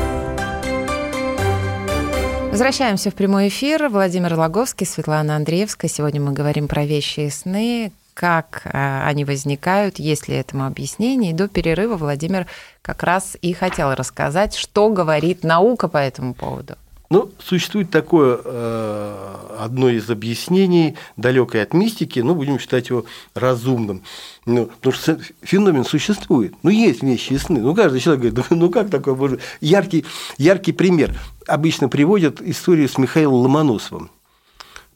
Возвращаемся 2.52 3.10
в 3.10 3.16
прямой 3.16 3.48
эфир. 3.48 3.90
Владимир 3.90 4.36
Логовский, 4.36 4.86
Светлана 4.86 5.36
Андреевская. 5.36 5.90
Сегодня 5.90 6.22
мы 6.22 6.32
говорим 6.32 6.68
про 6.68 6.86
вещи 6.86 7.22
и 7.22 7.30
сны, 7.32 7.92
как 8.14 8.62
э, 8.66 9.02
они 9.04 9.26
возникают, 9.26 9.98
есть 9.98 10.28
ли 10.28 10.36
этому 10.36 10.68
объяснение. 10.68 11.32
И 11.32 11.34
до 11.34 11.48
перерыва 11.48 11.98
Владимир 11.98 12.46
как 12.84 13.02
раз 13.02 13.36
и 13.42 13.54
хотел 13.54 13.96
рассказать, 13.96 14.54
что 14.54 14.90
говорит 14.90 15.44
наука 15.44 15.88
по 15.88 15.98
этому 15.98 16.36
поводу. 16.36 16.76
Ну, 17.14 17.30
существует 17.38 17.92
такое 17.92 18.40
э, 18.44 19.36
одно 19.60 19.88
из 19.90 20.10
объяснений, 20.10 20.96
далекое 21.16 21.62
от 21.62 21.76
мистики, 21.76 22.22
но 22.22 22.34
будем 22.34 22.58
считать 22.58 22.90
его 22.90 23.06
разумным. 23.36 24.02
Ну, 24.48 24.66
потому 24.66 24.94
что 24.96 25.20
феномен 25.44 25.86
существует. 25.86 26.56
Ну, 26.64 26.72
есть 26.72 27.04
вещи 27.04 27.34
и 27.34 27.38
сны. 27.38 27.60
Ну, 27.62 27.76
каждый 27.76 28.00
человек 28.00 28.34
говорит, 28.34 28.50
ну 28.50 28.72
как 28.72 28.90
такое 28.90 29.14
может? 29.14 29.42
Яркий, 29.62 30.06
яркий 30.40 30.72
пример. 30.72 31.14
Обычно 31.46 31.88
приводят 31.88 32.42
историю 32.42 32.90
с 32.90 32.98
Михаилом 32.98 33.42
Ломоносовым. 33.42 34.10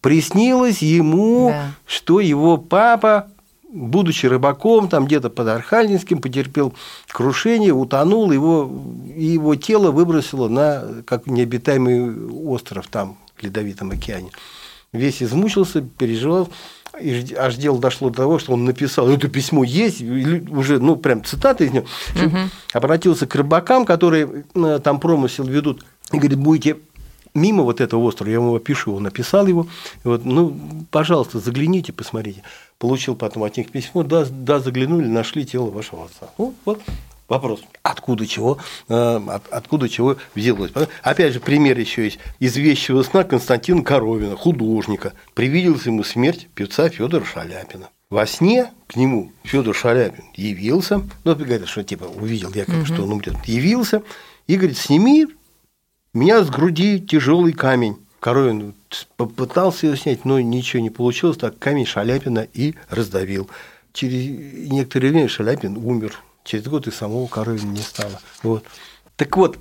Приснилось 0.02 0.82
ему, 0.82 1.50
Да. 1.50 1.72
что 1.86 2.20
его 2.20 2.58
папа, 2.58 3.28
будучи 3.70 4.26
рыбаком, 4.26 4.90
там 4.90 5.06
где-то 5.06 5.30
под 5.30 5.48
Архангельским, 5.48 6.22
потерпел 6.22 6.74
крушение, 7.10 7.74
утонул, 7.74 8.32
его, 8.32 8.72
и 9.16 9.26
его 9.26 9.56
тело 9.56 9.92
выбросило 9.92 10.48
на 10.48 11.04
как 11.06 11.28
необитаемый 11.28 12.30
остров 12.30 12.88
там, 12.88 13.18
в 13.36 13.44
Ледовитом 13.44 13.92
океане. 13.92 14.32
Весь 14.94 15.22
измучился, 15.22 15.82
переживал, 15.82 16.50
и 17.00 17.36
аж 17.38 17.56
дело 17.56 17.80
дошло 17.80 18.10
до 18.10 18.16
того, 18.18 18.40
что 18.40 18.54
он 18.54 18.66
написал, 18.66 19.10
это 19.10 19.28
письмо 19.28 19.64
есть, 19.64 20.02
уже, 20.02 20.80
ну, 20.80 20.96
прям 20.96 21.24
цитата 21.24 21.64
из 21.64 21.72
него, 21.72 21.86
обратился 22.74 23.28
к 23.28 23.36
рыбакам, 23.36 23.86
которые 23.86 24.46
э, 24.56 24.80
там 24.84 25.00
промысел 25.00 25.46
ведут, 25.46 25.86
и 26.12 26.18
говорит, 26.18 26.40
будете 26.40 26.78
мимо 27.34 27.64
вот 27.64 27.82
этого 27.82 28.02
острова, 28.02 28.30
я 28.30 28.40
вам 28.40 28.50
его 28.50 28.60
пишу, 28.60 28.96
он 28.96 29.04
написал 29.04 29.46
его, 29.46 29.68
вот, 30.04 30.26
ну, 30.26 30.58
пожалуйста, 30.90 31.40
загляните, 31.40 31.94
посмотрите. 31.94 32.44
Получил 32.80 33.16
потом 33.16 33.44
от 33.44 33.58
них 33.58 33.72
письмо, 33.72 34.04
да, 34.04 34.26
да, 34.30 34.60
заглянули, 34.60 35.08
нашли 35.08 35.46
тело 35.46 35.70
вашего 35.72 36.06
отца. 36.06 36.30
Вот, 36.38 36.54
вот 36.64 36.82
вопрос, 37.28 37.62
откуда 37.82 38.28
чего, 38.28 38.60
э, 38.88 38.94
от- 39.28 39.48
откуда 39.50 39.90
чего 39.90 40.18
взялось. 40.36 40.72
Опять 41.02 41.34
же, 41.34 41.40
пример 41.40 41.78
еще 41.80 42.04
есть. 42.06 42.20
Из 42.40 42.56
вещего 42.56 43.02
сна 43.02 43.24
Константина 43.24 43.82
Коровина, 43.84 44.36
художника, 44.36 45.14
привиделась 45.34 45.88
ему 45.88 46.04
смерть 46.04 46.50
певца 46.54 46.88
Федора 46.90 47.26
Шаляпина. 47.26 47.90
Во 48.12 48.26
сне 48.28 48.72
к 48.86 48.96
нему 48.96 49.32
Федор 49.44 49.76
Шаляпин 49.76 50.24
явился, 50.36 51.02
ну, 51.24 51.36
говорят, 51.36 51.68
что 51.68 51.84
типа 51.84 52.04
увидел 52.06 52.52
якобы, 52.54 52.86
что 52.86 53.04
он 53.04 53.12
умрет, 53.12 53.36
явился, 53.46 54.04
и 54.46 54.56
говорит, 54.56 54.78
сними 54.78 55.26
меня 56.14 56.44
с 56.44 56.50
груди 56.50 57.00
тяжелый 57.02 57.54
камень. 57.54 57.98
Коровин 58.28 58.76
попытался 59.16 59.88
ее 59.88 59.96
снять, 59.96 60.26
но 60.26 60.38
ничего 60.42 60.82
не 60.84 60.90
получилось, 60.90 61.38
так 61.38 61.58
камень 61.60 61.86
Шаляпина 61.86 62.46
и 62.54 62.76
раздавил. 62.90 63.50
Через 63.94 64.70
некоторое 64.70 65.12
время 65.12 65.30
Шаляпин 65.30 65.78
умер. 65.78 66.20
Через 66.44 66.66
год 66.66 66.88
и 66.88 66.92
самого 66.92 67.28
Коровина 67.28 67.72
не 67.72 67.80
стало. 67.80 68.20
Вот. 68.44 68.66
Так 69.16 69.38
вот, 69.38 69.58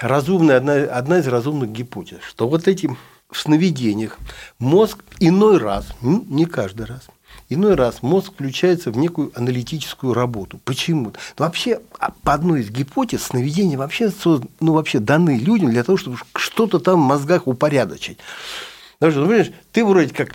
разумная, 0.00 0.56
одна, 0.56 0.72
одна 0.72 1.20
из 1.20 1.28
разумных 1.28 1.70
гипотез, 1.70 2.18
что 2.26 2.48
вот 2.48 2.66
эти 2.66 2.90
в 3.30 3.38
сновидениях 3.38 4.18
мозг 4.58 5.04
иной 5.20 5.58
раз, 5.58 5.86
не 6.02 6.46
каждый 6.46 6.86
раз, 6.86 7.06
иной 7.48 7.74
раз 7.74 8.02
мозг 8.02 8.32
включается 8.32 8.90
в 8.90 8.96
некую 8.96 9.32
аналитическую 9.34 10.14
работу. 10.14 10.60
Почему? 10.64 11.12
Ну, 11.38 11.44
вообще, 11.44 11.80
а, 11.98 12.12
по 12.22 12.34
одной 12.34 12.60
из 12.60 12.70
гипотез, 12.70 13.22
сновидения 13.24 13.78
вообще, 13.78 14.12
ну, 14.60 14.72
вообще 14.72 14.98
даны 14.98 15.38
людям 15.38 15.70
для 15.70 15.84
того, 15.84 15.98
чтобы 15.98 16.18
что-то 16.36 16.78
там 16.78 17.02
в 17.02 17.06
мозгах 17.06 17.46
упорядочить. 17.46 18.18
Потому 18.98 19.12
что, 19.12 19.20
ну, 19.20 19.26
понимаешь, 19.26 19.52
ты 19.72 19.84
вроде 19.84 20.14
как 20.14 20.34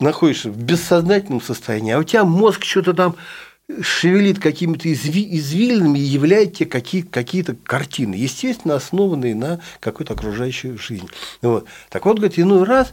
находишься 0.00 0.50
в 0.50 0.56
бессознательном 0.56 1.40
состоянии, 1.40 1.92
а 1.92 1.98
у 1.98 2.04
тебя 2.04 2.24
мозг 2.24 2.64
что-то 2.64 2.94
там 2.94 3.16
шевелит 3.80 4.40
какими-то 4.40 4.88
изви- 4.88 5.28
извилинами 5.30 5.98
и 5.98 6.02
являет 6.02 6.54
тебе 6.54 6.66
какие- 6.66 7.02
какие-то 7.02 7.54
картины, 7.54 8.14
естественно, 8.14 8.74
основанные 8.74 9.34
на 9.34 9.60
какой-то 9.80 10.12
окружающей 10.12 10.76
жизни. 10.76 11.08
Вот. 11.40 11.66
Так 11.88 12.04
вот, 12.04 12.18
говорит, 12.18 12.38
иной 12.38 12.64
раз 12.64 12.92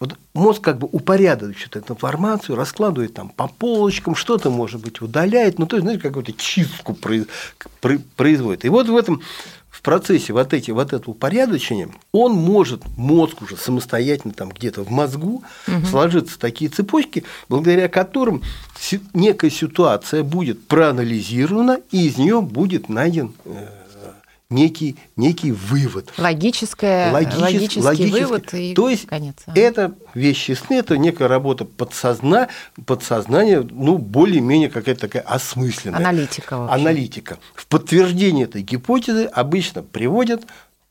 вот 0.00 0.16
мозг 0.34 0.60
как 0.60 0.78
бы 0.78 0.88
упорядочивает 0.90 1.76
эту 1.76 1.94
информацию, 1.94 2.56
раскладывает 2.56 3.14
там 3.14 3.28
по 3.28 3.46
полочкам, 3.46 4.16
что-то, 4.16 4.50
может 4.50 4.80
быть, 4.80 5.00
удаляет, 5.00 5.58
ну, 5.58 5.66
то 5.66 5.76
есть, 5.76 5.84
знаете, 5.84 6.02
какую-то 6.02 6.32
чистку 6.32 6.94
произ- 6.94 7.28
про- 7.80 8.00
производит. 8.16 8.64
И 8.64 8.68
вот 8.68 8.88
в 8.88 8.96
этом 8.96 9.22
в 9.70 9.82
процессе 9.82 10.32
вот, 10.32 10.52
эти, 10.54 10.70
вот 10.70 10.92
этого 10.92 11.12
упорядочения 11.12 11.90
он 12.12 12.32
может, 12.32 12.82
мозг 12.96 13.42
уже 13.42 13.56
самостоятельно 13.56 14.32
там 14.32 14.50
где-то 14.50 14.82
в 14.82 14.90
мозгу 14.90 15.44
сложиться 15.90 16.38
такие 16.38 16.70
цепочки, 16.70 17.24
благодаря 17.48 17.88
которым 17.88 18.42
некая 19.12 19.50
ситуация 19.50 20.22
будет 20.22 20.66
проанализирована, 20.66 21.80
и 21.90 22.06
из 22.06 22.16
нее 22.16 22.40
будет 22.40 22.88
найден 22.88 23.34
э, 23.44 23.66
некий, 24.54 24.96
некий 25.16 25.52
вывод. 25.52 26.12
Логическое, 26.16 27.12
Логичес- 27.12 27.38
логический 27.40 27.80
логически. 27.82 28.20
вывод 28.22 28.54
и 28.54 28.74
То 28.74 28.88
есть 28.88 29.06
конец. 29.06 29.34
а. 29.46 29.52
это 29.58 29.94
вещи 30.14 30.52
сны, 30.52 30.74
это 30.76 30.96
некая 30.96 31.28
работа 31.28 31.64
подсозна, 31.64 32.48
подсознания, 32.86 33.66
ну, 33.68 33.98
более-менее 33.98 34.70
какая-то 34.70 35.02
такая 35.02 35.22
осмысленная. 35.22 35.98
Аналитика, 35.98 36.56
в 36.58 36.64
общем. 36.64 36.74
Аналитика. 36.74 37.38
В 37.54 37.66
подтверждение 37.66 38.44
этой 38.44 38.62
гипотезы 38.62 39.24
обычно 39.24 39.82
приводят 39.82 40.42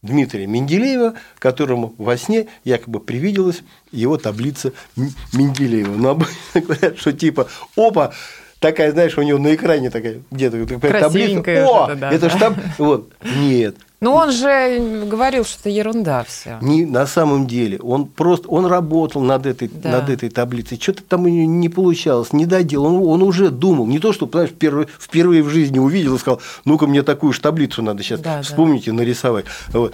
Дмитрия 0.01 0.47
Менделеева, 0.47 1.13
которому 1.39 1.93
во 1.97 2.17
сне 2.17 2.47
якобы 2.65 2.99
привиделась 2.99 3.61
его 3.91 4.17
таблица 4.17 4.73
Менделеева. 5.31 5.95
Но 5.95 6.09
обычно 6.09 6.61
говорят, 6.61 6.97
что 6.97 7.13
типа, 7.13 7.47
опа, 7.77 8.11
такая, 8.63 8.91
знаешь, 8.91 9.17
у 9.17 9.21
него 9.21 9.37
на 9.39 9.53
экране 9.53 9.89
такая 9.89 10.21
где-то 10.31 10.65
такая 10.65 11.01
таблица. 11.01 11.39
О, 11.39 11.85
что-то, 11.85 11.95
да, 11.95 12.11
это 12.11 12.29
да. 12.29 12.29
ж 12.29 12.39
там. 12.39 12.55
Вот. 12.77 13.09
Нет. 13.37 13.75
Ну, 13.99 14.11
он 14.13 14.31
же 14.31 15.05
говорил, 15.09 15.45
что 15.45 15.59
это 15.61 15.69
ерунда 15.69 16.25
все. 16.25 16.57
Не, 16.61 16.85
на 16.85 17.05
самом 17.05 17.47
деле, 17.47 17.79
он 17.79 18.05
просто 18.05 18.49
он 18.49 18.65
работал 18.65 19.21
над 19.21 19.45
этой, 19.45 19.69
Да. 19.69 19.91
над 19.91 20.09
этой 20.09 20.29
таблицей. 20.29 20.77
Что-то 20.81 21.03
там 21.03 21.23
у 21.23 21.27
него 21.29 21.49
не 21.49 21.69
получалось, 21.69 22.33
не 22.33 22.45
доделал. 22.45 22.87
Он, 22.87 23.21
он 23.21 23.23
уже 23.23 23.49
думал. 23.49 23.85
Не 23.85 23.99
то, 23.99 24.11
что, 24.11 24.27
понимаешь, 24.27 24.51
впервые, 24.51 24.87
впервые 24.99 25.41
в 25.41 25.49
жизни 25.49 25.79
увидел 25.79 26.15
и 26.15 26.19
сказал, 26.19 26.41
ну-ка, 26.65 26.85
мне 26.87 27.01
такую 27.03 27.31
же 27.31 27.39
таблицу 27.39 27.81
надо 27.81 28.03
сейчас 28.03 28.19
Да, 28.19 28.37
да. 28.37 28.41
вспомнить 28.41 28.87
и 28.87 28.91
нарисовать. 28.91 29.45
Вот. 29.71 29.93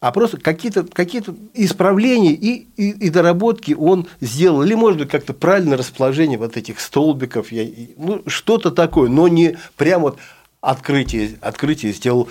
А 0.00 0.12
просто 0.12 0.36
какие-то 0.38 0.84
какие 0.84 1.22
исправления 1.54 2.32
и, 2.32 2.68
и, 2.76 2.90
и 2.90 3.10
доработки 3.10 3.72
он 3.72 4.06
сделал. 4.20 4.62
Или, 4.62 4.74
может 4.74 5.00
быть, 5.00 5.08
как-то 5.08 5.32
правильное 5.32 5.76
расположение 5.76 6.38
вот 6.38 6.56
этих 6.56 6.80
столбиков, 6.80 7.50
я, 7.50 7.66
ну, 7.96 8.22
что-то 8.26 8.70
такое, 8.70 9.08
но 9.08 9.26
не 9.26 9.58
прям 9.76 10.02
вот 10.02 10.18
открытие, 10.60 11.38
открытие 11.40 11.92
сделал 11.92 12.28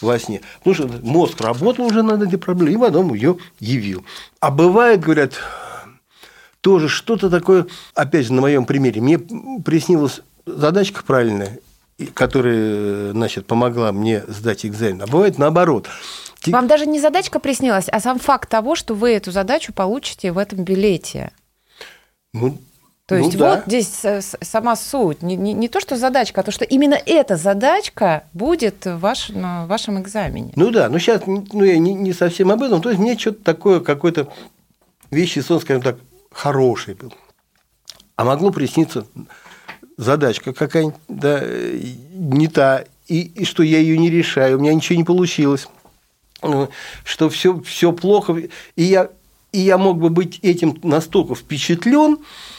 во 0.00 0.18
сне. 0.18 0.42
Потому 0.62 0.74
что 0.74 1.00
мозг 1.02 1.40
работал 1.40 1.86
уже 1.86 2.02
над 2.02 2.22
этой 2.22 2.38
проблемой, 2.38 2.74
и 2.74 2.78
потом 2.78 3.14
ее 3.14 3.38
явил. 3.60 4.04
А 4.40 4.50
бывает, 4.50 5.00
говорят, 5.00 5.32
тоже 6.60 6.88
что-то 6.88 7.30
такое, 7.30 7.66
опять 7.94 8.26
же, 8.26 8.32
на 8.32 8.42
моем 8.42 8.66
примере, 8.66 9.00
мне 9.00 9.18
приснилась 9.18 10.20
задачка 10.46 11.02
правильная, 11.04 11.60
которая, 12.12 13.12
значит, 13.12 13.46
помогла 13.46 13.92
мне 13.92 14.22
сдать 14.28 14.66
экзамен. 14.66 15.02
А 15.02 15.06
бывает 15.06 15.38
наоборот. 15.38 15.88
Вам 16.52 16.66
даже 16.66 16.86
не 16.86 17.00
задачка 17.00 17.38
приснилась, 17.38 17.88
а 17.88 18.00
сам 18.00 18.18
факт 18.18 18.48
того, 18.48 18.74
что 18.74 18.94
вы 18.94 19.12
эту 19.12 19.30
задачу 19.30 19.72
получите 19.72 20.32
в 20.32 20.38
этом 20.38 20.64
билете. 20.64 21.32
Ну, 22.32 22.58
то 23.06 23.14
есть 23.14 23.34
ну, 23.34 23.46
вот 23.46 23.58
да. 23.58 23.62
здесь 23.66 24.02
сама 24.42 24.74
суть. 24.74 25.22
Не, 25.22 25.36
не, 25.36 25.52
не 25.52 25.68
то, 25.68 25.80
что 25.80 25.96
задачка, 25.96 26.40
а 26.40 26.44
то, 26.44 26.50
что 26.50 26.64
именно 26.64 26.98
эта 27.06 27.36
задачка 27.36 28.24
будет 28.32 28.84
в 28.84 28.98
ваш, 28.98 29.28
на 29.28 29.66
вашем 29.66 30.00
экзамене. 30.00 30.52
Ну 30.56 30.70
да, 30.70 30.88
но 30.88 30.98
сейчас 30.98 31.22
ну, 31.26 31.62
я 31.62 31.78
не, 31.78 31.94
не 31.94 32.12
совсем 32.12 32.50
об 32.50 32.62
этом. 32.62 32.82
То 32.82 32.90
есть 32.90 33.00
мне 33.00 33.16
что-то 33.16 33.44
такое, 33.44 33.78
какой-то 33.78 34.28
вещи 35.12 35.38
сон, 35.38 35.60
скажем 35.60 35.82
так, 35.82 35.98
хороший 36.32 36.94
был. 36.94 37.14
А 38.16 38.24
могло 38.24 38.50
присниться 38.50 39.06
задачка 39.96 40.52
какая-нибудь 40.52 41.00
да, 41.08 41.42
не 42.12 42.48
та, 42.48 42.84
и, 43.06 43.20
и 43.20 43.44
что 43.44 43.62
я 43.62 43.78
ее 43.78 43.98
не 43.98 44.10
решаю, 44.10 44.58
у 44.58 44.60
меня 44.60 44.74
ничего 44.74 44.96
не 44.96 45.04
получилось, 45.04 45.68
ну, 45.68 45.75
что 47.04 47.28
все, 47.28 47.60
все 47.60 47.92
плохо, 47.92 48.36
и 48.76 48.82
я, 48.82 49.10
и 49.52 49.60
я 49.60 49.78
мог 49.78 49.98
бы 49.98 50.10
быть 50.10 50.38
этим 50.42 50.78
настолько 50.82 51.34
впечатлен, 51.34 52.18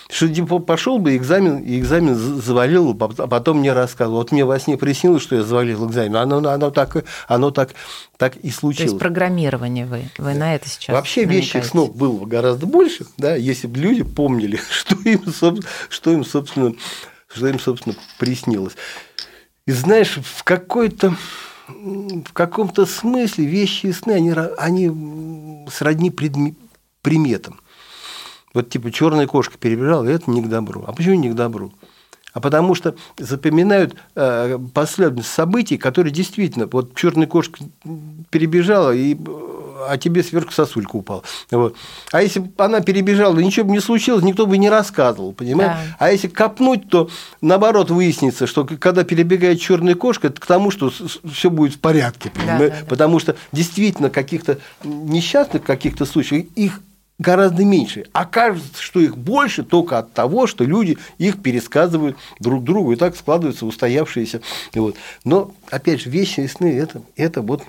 что 0.10 0.28
типа, 0.30 0.60
пошел 0.60 1.00
бы 1.00 1.16
экзамен, 1.16 1.60
и 1.60 1.78
экзамен 1.78 2.16
завалил, 2.16 2.98
а 3.00 3.28
потом 3.28 3.60
мне 3.60 3.74
рассказывал. 3.74 4.20
Вот 4.20 4.32
мне 4.32 4.46
во 4.46 4.60
сне 4.60 4.78
приснилось, 4.78 5.22
что 5.22 5.36
я 5.36 5.44
завалил 5.44 5.88
экзамен. 5.88 6.16
Оно, 6.16 6.38
оно, 6.38 6.72
так, 6.72 7.06
оно 7.28 7.52
так, 7.52 7.76
так 8.18 8.38
и 8.38 8.50
случилось. 8.50 8.92
То 8.92 8.96
есть 8.96 9.00
программирование 9.00 9.86
вы, 9.86 10.10
вы 10.18 10.34
на 10.34 10.56
это 10.56 10.70
сейчас 10.70 10.94
Вообще 10.94 11.26
вещих 11.26 11.66
снов 11.66 11.96
было 11.96 12.26
гораздо 12.26 12.66
больше, 12.66 13.06
да, 13.18 13.36
если 13.36 13.68
бы 13.68 13.80
люди 13.80 14.04
помнили, 14.04 14.60
что 14.70 14.96
им, 15.04 15.22
что 15.90 16.12
им, 16.12 16.24
собственно, 16.24 16.74
что 17.28 17.48
им, 17.48 17.60
собственно, 17.60 17.96
приснилось. 18.18 18.74
И 19.66 19.72
знаешь, 19.72 20.18
в 20.24 20.44
какой-то 20.46 21.16
в 21.68 22.34
каком-то 22.34 22.86
смысле 22.86 23.46
вещи 23.46 23.88
и 23.88 23.92
сны, 23.92 24.12
они, 24.12 24.34
они 24.58 25.66
сродни 25.70 26.12
предме, 26.12 26.56
приметам. 27.02 27.60
Вот 28.54 28.70
типа 28.70 28.92
черная 28.92 29.28
кошка 29.28 29.58
перебирала, 29.58 30.06
это 30.06 30.32
не 30.32 30.42
к 30.42 30.48
добру. 30.48 30.84
А 30.88 30.94
почему 30.94 31.16
не 31.16 31.30
к 31.30 31.36
добру? 31.36 31.74
А 32.34 32.40
потому 32.40 32.76
что 32.76 32.96
запоминают 33.18 33.96
э, 34.16 34.60
последовательность 34.74 35.34
событий, 35.34 35.78
которые 35.78 36.14
действительно, 36.14 36.68
вот 36.68 36.94
черная 36.96 37.26
кошка 37.26 37.60
перебежала, 38.30 38.94
и, 38.94 39.18
а 39.88 39.98
тебе 39.98 40.24
сверху 40.24 40.52
сосулька 40.52 40.96
упала. 40.96 41.24
Вот. 41.52 41.76
А 42.12 42.22
если 42.22 42.40
бы 42.40 42.52
она 42.58 42.82
перебежала, 42.82 43.38
ничего 43.40 43.68
бы 43.68 43.72
не 43.74 43.80
случилось, 43.80 44.24
никто 44.24 44.46
бы 44.46 44.58
не 44.58 44.70
рассказывал, 44.70 45.34
понимаешь? 45.34 45.72
Да. 45.72 45.98
А 46.00 46.12
если 46.12 46.28
копнуть, 46.28 46.90
то 46.90 47.10
наоборот 47.42 47.92
выяснится, 47.92 48.48
что 48.48 48.66
когда 48.66 49.04
перебегает 49.04 49.60
черная 49.60 49.96
кошка, 49.96 50.28
это 50.28 50.40
к 50.40 50.46
тому, 50.46 50.72
что 50.72 50.92
все 51.32 51.50
будет 51.50 51.76
в 51.76 51.80
порядке, 51.80 52.30
понимаешь? 52.30 52.60
Да, 52.60 52.70
да, 52.70 52.82
да. 52.82 52.86
Потому 52.88 53.20
что 53.20 53.36
действительно 53.52 54.10
каких-то 54.10 54.60
несчастных 54.84 55.64
каких-то 55.64 56.06
случаев, 56.06 56.46
их 56.56 56.82
гораздо 57.20 57.66
меньше. 57.66 58.06
Окажется, 58.14 58.82
что 58.82 59.00
их 59.00 59.18
больше 59.18 59.64
только 59.64 59.98
от 59.98 60.14
того, 60.14 60.48
что 60.48 60.64
люди 60.64 60.98
их 61.18 61.42
пересказывают 61.42 62.18
друг 62.40 62.64
другу, 62.64 62.94
и 62.94 62.96
так 62.96 63.16
складываются 63.16 63.66
устоявшиеся. 63.66 64.42
Вот. 64.74 64.96
Но, 65.24 65.52
опять 65.70 66.02
же, 66.02 66.10
вещи 66.10 66.42
и 66.42 66.48
сны 66.48 66.78
это, 66.78 67.02
это 67.16 67.42
вот 67.42 67.64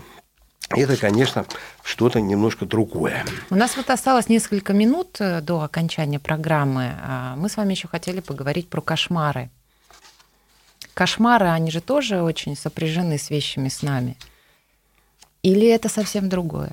это, 0.70 0.96
конечно, 0.96 1.46
что-то 1.82 2.20
немножко 2.20 2.66
другое. 2.66 3.24
У 3.50 3.54
нас 3.54 3.76
вот 3.76 3.90
осталось 3.90 4.28
несколько 4.28 4.72
минут 4.72 5.16
э, 5.20 5.40
до 5.40 5.62
окончания 5.62 6.18
программы. 6.18 6.92
А 7.02 7.36
мы 7.36 7.48
с 7.48 7.56
вами 7.56 7.72
еще 7.72 7.88
хотели 7.88 8.20
поговорить 8.20 8.68
про 8.68 8.80
кошмары. 8.80 9.50
Кошмары, 10.94 11.46
они 11.46 11.70
же 11.70 11.80
тоже 11.80 12.22
очень 12.22 12.56
сопряжены 12.56 13.18
с 13.18 13.30
вещами 13.30 13.68
с 13.68 13.82
нами. 13.82 14.16
Или 15.42 15.68
это 15.68 15.88
совсем 15.88 16.28
другое? 16.28 16.72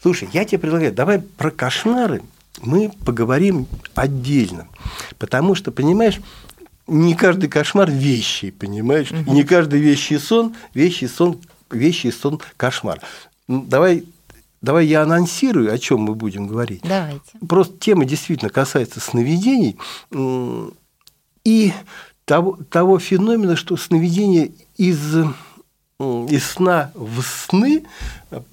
Слушай, 0.00 0.28
я 0.32 0.44
тебе 0.44 0.58
предлагаю, 0.58 0.92
давай 0.92 1.20
про 1.20 1.50
кошмары 1.50 2.22
мы 2.60 2.92
поговорим 3.04 3.66
отдельно. 3.94 4.68
Потому 5.18 5.54
что, 5.54 5.72
понимаешь, 5.72 6.20
не 6.86 7.14
каждый 7.14 7.48
кошмар 7.48 7.90
вещи, 7.90 8.50
понимаешь? 8.50 9.10
Угу. 9.10 9.30
И 9.30 9.30
не 9.30 9.44
каждый 9.44 9.80
вещий 9.80 10.18
сон, 10.18 10.54
вещий 10.74 11.08
сон, 11.08 11.40
вещий 11.72 12.10
сон 12.10 12.40
кошмар. 12.56 13.00
Давай 13.48 14.04
Давай 14.62 14.86
я 14.86 15.02
анонсирую, 15.02 15.74
о 15.74 15.78
чем 15.78 16.02
мы 16.02 16.14
будем 16.14 16.46
говорить. 16.46 16.82
Давайте. 16.84 17.20
Просто 17.48 17.76
тема 17.78 18.04
действительно 18.04 18.48
касается 18.48 19.00
сновидений 19.00 19.76
и 21.44 21.72
того, 22.24 22.58
того 22.70 23.00
феномена, 23.00 23.56
что 23.56 23.76
сновидения 23.76 24.52
из, 24.76 25.16
из 25.98 26.46
сна 26.46 26.92
в 26.94 27.22
сны 27.22 27.84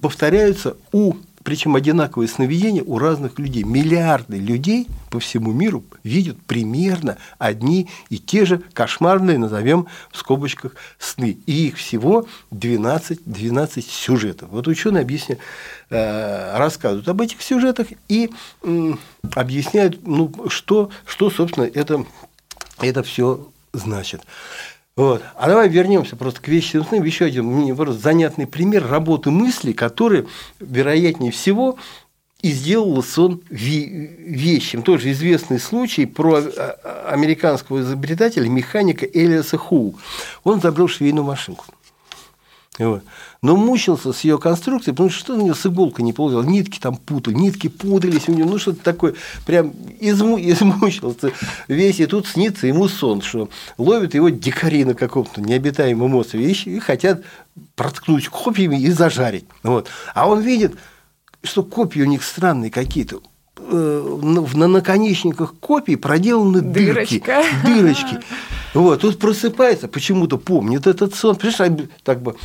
повторяются 0.00 0.76
у 0.90 1.14
причем 1.42 1.74
одинаковые 1.74 2.28
сновидения 2.28 2.82
у 2.82 2.98
разных 2.98 3.38
людей. 3.38 3.62
Миллиарды 3.62 4.38
людей 4.38 4.88
по 5.10 5.20
всему 5.20 5.52
миру 5.52 5.84
видят 6.04 6.36
примерно 6.42 7.16
одни 7.38 7.88
и 8.10 8.18
те 8.18 8.44
же 8.44 8.62
кошмарные, 8.74 9.38
назовем 9.38 9.86
в 10.10 10.18
скобочках, 10.18 10.74
сны. 10.98 11.38
И 11.46 11.68
их 11.68 11.76
всего 11.76 12.26
12, 12.50 13.20
12 13.24 13.86
сюжетов. 13.86 14.50
Вот 14.50 14.68
ученые 14.68 15.02
объясняют, 15.02 15.40
э, 15.88 16.58
рассказывают 16.58 17.08
об 17.08 17.20
этих 17.22 17.40
сюжетах 17.40 17.88
и 18.08 18.30
объясняют, 19.34 20.06
ну, 20.06 20.32
что, 20.48 20.90
что 21.06 21.30
собственно, 21.30 21.64
это, 21.64 22.04
это 22.80 23.02
все 23.02 23.48
значит. 23.72 24.22
Вот. 25.00 25.22
А 25.34 25.48
давай 25.48 25.70
вернемся 25.70 26.14
просто 26.14 26.42
к 26.42 26.48
вещи 26.48 26.76
сны. 26.86 26.96
Еще 26.96 27.24
один 27.24 27.46
мне 27.46 27.74
просто 27.74 28.02
занятный 28.02 28.46
пример 28.46 28.86
работы 28.86 29.30
мысли, 29.30 29.72
который, 29.72 30.26
вероятнее 30.58 31.32
всего, 31.32 31.78
и 32.42 32.50
сделал 32.50 33.02
сон 33.02 33.40
вещим. 33.48 34.82
Тоже 34.82 35.12
известный 35.12 35.58
случай 35.58 36.04
про 36.04 36.34
а, 36.34 36.42
а, 36.44 37.12
американского 37.12 37.80
изобретателя, 37.80 38.50
механика 38.50 39.06
Элиаса 39.06 39.56
Ху. 39.56 39.94
Он 40.44 40.58
изобрел 40.58 40.86
швейную 40.86 41.24
машинку. 41.24 41.64
Вот. 42.80 43.02
Но 43.42 43.56
мучился 43.56 44.12
с 44.12 44.22
ее 44.22 44.38
конструкцией, 44.38 44.94
потому 44.94 45.10
что 45.10 45.20
что 45.20 45.34
у 45.34 45.42
него 45.44 45.54
с 45.54 45.66
иголкой 45.66 46.02
не 46.02 46.14
получилось. 46.14 46.46
Нитки 46.46 46.78
там 46.78 46.96
путали, 46.96 47.34
нитки 47.34 47.68
путались 47.68 48.26
у 48.28 48.32
него, 48.32 48.48
ну 48.48 48.58
что-то 48.58 48.82
такое, 48.82 49.14
прям 49.44 49.72
изму, 50.00 50.38
измучился 50.40 51.32
весь. 51.68 52.00
И 52.00 52.06
тут 52.06 52.26
снится 52.26 52.66
ему 52.66 52.88
сон, 52.88 53.20
что 53.20 53.50
ловят 53.76 54.14
его 54.14 54.30
дикари 54.30 54.84
на 54.84 54.94
каком-то 54.94 55.42
необитаемом 55.42 56.14
острове 56.14 56.52
и, 56.52 56.78
хотят 56.78 57.22
проткнуть 57.76 58.28
копьями 58.28 58.80
и 58.80 58.90
зажарить. 58.90 59.44
Вот. 59.62 59.88
А 60.14 60.26
он 60.26 60.40
видит, 60.40 60.74
что 61.42 61.62
копья 61.62 62.04
у 62.04 62.06
них 62.06 62.24
странные 62.24 62.70
какие-то 62.70 63.20
на 63.68 64.66
наконечниках 64.66 65.54
копий 65.60 65.96
проделаны 65.96 66.60
дырки, 66.60 67.18
Дырочка. 67.18 67.42
дырочки. 67.64 68.18
Вот, 68.74 69.00
тут 69.00 69.18
просыпается, 69.18 69.88
почему-то 69.88 70.38
помнит 70.38 70.86
этот 70.86 71.14
сон. 71.14 71.36
Понимаешь, 71.36 71.88
так 72.02 72.22
бы, 72.22 72.36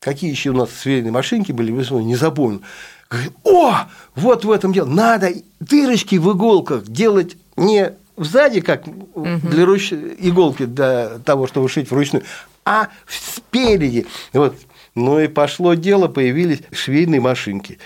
какие 0.00 0.30
еще 0.30 0.50
у 0.50 0.54
нас 0.54 0.70
свейные 0.70 1.12
машинки 1.12 1.52
были, 1.52 1.70
не 1.70 2.16
запомнил. 2.16 2.62
Говорит, 3.10 3.32
о, 3.44 3.74
вот 4.16 4.44
в 4.44 4.50
этом 4.50 4.72
дело. 4.72 4.86
Надо 4.86 5.32
дырочки 5.60 6.16
в 6.16 6.32
иголках 6.32 6.84
делать 6.84 7.36
не 7.56 7.92
сзади, 8.16 8.60
как 8.60 8.86
угу. 8.86 9.38
для 9.42 9.64
руч... 9.64 9.92
иголки 9.92 10.66
для 10.66 11.18
того, 11.24 11.46
чтобы 11.46 11.68
шить 11.68 11.90
вручную, 11.90 12.24
а 12.64 12.88
спереди. 13.06 14.06
Вот. 14.32 14.56
Ну 14.94 15.20
и 15.20 15.28
пошло 15.28 15.74
дело, 15.74 16.08
появились 16.08 16.60
швейные 16.72 17.20
машинки. 17.20 17.78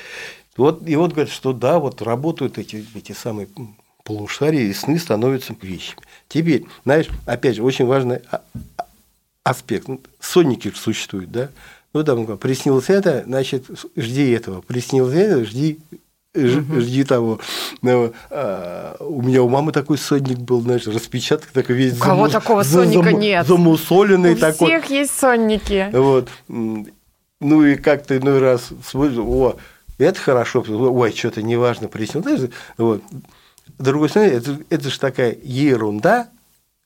Вот, 0.57 0.87
и 0.87 0.97
вот 0.97 1.13
говорят, 1.13 1.33
что 1.33 1.53
да, 1.53 1.79
вот 1.79 2.03
работают 2.03 2.59
эти, 2.59 2.85
эти 2.95 3.13
самые 3.13 3.49
полушария, 4.05 4.63
и 4.63 4.73
сны 4.73 4.99
становятся 4.99 5.55
вещами. 5.61 6.03
Теперь, 6.29 6.67
знаешь, 6.85 7.09
опять 7.27 7.57
же, 7.57 7.63
очень 7.63 7.87
важный 7.87 8.21
аспект. 9.45 9.89
Сонники 10.21 10.73
существуют, 10.75 11.31
да? 11.31 11.51
Ну, 11.95 12.05
там, 12.05 12.39
приснилось 12.39 12.91
это, 12.91 13.23
значит, 13.27 13.65
жди 13.97 14.31
этого. 14.31 14.63
Приснилось 14.63 15.15
это, 15.15 15.45
жди 15.45 15.79
жди 16.35 17.05
того. 17.05 17.41
Ну, 17.83 18.13
а, 18.31 18.97
у 19.01 19.23
меня 19.23 19.43
у 19.43 19.49
мамы 19.49 19.73
такой 19.73 19.99
сонник 19.99 20.39
был, 20.39 20.63
знаешь, 20.63 20.87
распечаток 20.87 21.51
такой 21.51 21.77
весь. 21.77 21.95
У 21.95 22.03
кого 22.03 22.29
зам... 22.29 22.41
такого 22.41 22.63
сонника 22.63 23.11
зам... 23.11 23.21
нет? 23.21 23.47
Замусоленный 23.47 24.33
у 24.33 24.37
такой. 24.37 24.69
У 24.69 24.81
всех 24.81 24.91
есть 24.91 25.19
сонники. 25.19 25.91
Вот. 25.93 26.29
Ну 26.49 27.65
и 27.67 27.75
как-то 27.75 28.17
иной 28.17 28.39
раз 28.39 28.71
смотришь, 28.87 29.19
о, 29.19 29.57
это 30.05 30.21
хорошо, 30.21 30.65
ой, 30.69 31.13
что-то 31.13 31.43
неважно 31.43 31.89
приснилось. 31.89 32.39
Знаешь, 32.39 32.51
Вот. 32.79 33.03
Другой 33.79 34.09
стороны, 34.09 34.29
это, 34.31 34.59
это 34.71 34.91
же 34.91 34.99
такая 34.99 35.37
ерунда, 35.43 36.29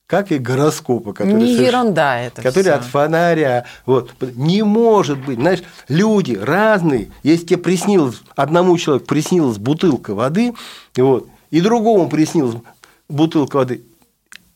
как 0.06 0.30
и 0.30 0.38
гороскопы, 0.38 1.12
которые, 1.12 1.36
Не 1.36 1.54
ерунда 1.54 2.20
это 2.20 2.40
которые 2.42 2.74
всё. 2.74 2.80
от 2.80 2.84
фонаря. 2.84 3.64
Вот. 3.86 4.12
Не 4.36 4.62
может 4.62 5.18
быть. 5.24 5.38
Знаешь, 5.38 5.62
люди 5.88 6.38
разные. 6.40 7.10
Если 7.22 7.46
тебе 7.46 7.58
приснилось, 7.58 8.22
одному 8.36 8.76
человеку 8.78 9.06
приснилась 9.06 9.58
бутылка 9.58 10.14
воды, 10.14 10.54
вот, 10.96 11.28
и 11.50 11.60
другому 11.60 12.08
приснилась 12.08 12.56
бутылка 13.08 13.56
воды, 13.56 13.82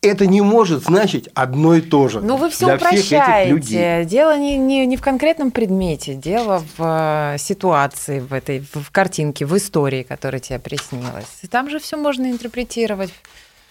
это 0.03 0.27
не 0.27 0.41
может 0.41 0.83
значить 0.85 1.29
одно 1.35 1.75
и 1.75 1.81
то 1.81 2.09
же. 2.09 2.21
Ну, 2.21 2.37
вы 2.37 2.49
все 2.51 2.67
для 2.67 2.77
упрощаете. 2.77 4.05
Дело 4.05 4.39
не, 4.39 4.57
не, 4.57 4.87
не 4.87 4.97
в 4.97 5.03
конкретном 5.03 5.51
предмете, 5.51 6.15
дело 6.15 6.65
в 6.77 7.35
э, 7.35 7.39
ситуации, 7.39 8.21
в 8.21 8.33
этой, 8.33 8.61
в, 8.61 8.83
в 8.83 8.91
картинке, 8.91 9.45
в 9.45 9.57
истории, 9.57 10.03
которая 10.03 10.41
тебе 10.41 10.59
приснилась. 10.59 11.27
И 11.43 11.47
там 11.47 11.69
же 11.69 11.79
все 11.79 11.99
можно 11.99 12.31
интерпретировать 12.31 13.13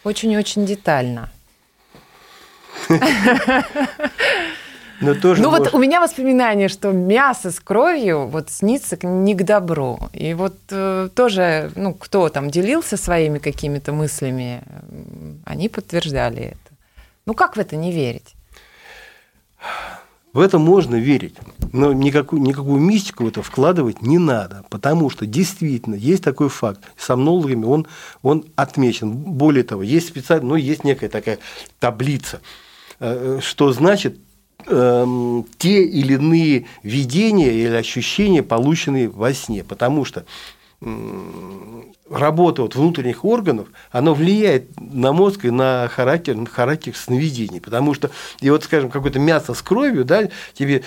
очень-очень 0.03 0.65
детально. 0.65 1.31
Но 5.01 5.15
тоже 5.15 5.41
ну, 5.41 5.49
вот 5.49 5.59
может- 5.59 5.73
у 5.73 5.77
меня 5.77 6.01
воспоминание, 6.01 6.67
что 6.67 6.91
мясо 6.91 7.51
с 7.51 7.59
кровью 7.59 8.27
вот 8.27 8.49
снится 8.49 8.97
не 9.05 9.33
к 9.33 9.43
добру. 9.43 9.99
И 10.13 10.33
вот 10.33 10.55
э, 10.69 11.09
тоже, 11.15 11.71
ну, 11.75 11.93
кто 11.93 12.29
там 12.29 12.49
делился 12.49 12.97
своими 12.97 13.39
какими-то 13.39 13.93
мыслями, 13.93 14.61
они 15.45 15.69
подтверждали 15.69 16.41
это. 16.41 16.75
Ну, 17.25 17.33
как 17.33 17.55
в 17.55 17.59
это 17.59 17.75
не 17.75 17.91
верить? 17.91 18.35
В 20.31 20.41
это 20.41 20.59
можно 20.59 20.95
верить, 20.95 21.35
но 21.73 21.91
никакую, 21.91 22.43
никакую 22.43 22.79
мистику 22.79 23.23
в 23.23 23.27
это 23.27 23.41
вкладывать 23.41 24.03
не 24.03 24.19
надо, 24.19 24.63
потому 24.69 25.09
что 25.09 25.25
действительно 25.25 25.95
есть 25.95 26.23
такой 26.23 26.49
факт. 26.49 26.81
Сомнологами 26.97 27.65
он, 27.65 27.87
он 28.21 28.45
отмечен. 28.55 29.11
Более 29.11 29.63
того, 29.63 29.81
есть 29.81 30.07
специально, 30.07 30.49
ну, 30.49 30.55
есть 30.55 30.83
некая 30.83 31.09
такая 31.09 31.39
таблица, 31.79 32.41
э, 32.99 33.39
что 33.41 33.71
значит 33.73 34.19
эм, 34.67 35.45
те 35.57 35.83
или 35.83 36.13
иные 36.13 36.65
видения 36.83 37.51
или 37.51 37.75
ощущения, 37.75 38.43
полученные 38.43 39.09
во 39.09 39.33
сне. 39.33 39.63
Потому 39.63 40.05
что 40.05 40.25
работа 42.09 42.61
вот 42.61 42.73
внутренних 42.73 43.25
органов, 43.25 43.67
она 43.91 44.13
влияет 44.13 44.69
на 44.79 45.11
мозг 45.11 45.43
и 45.43 45.51
на 45.51 45.89
характер, 45.89 46.35
на 46.35 46.45
характер 46.45 46.95
сновидений. 46.95 47.59
Потому 47.59 47.93
что, 47.93 48.11
и 48.39 48.49
вот, 48.49 48.63
скажем, 48.63 48.89
какое-то 48.89 49.19
мясо 49.19 49.53
с 49.53 49.61
кровью, 49.61 50.05
да, 50.05 50.29
тебе, 50.53 50.83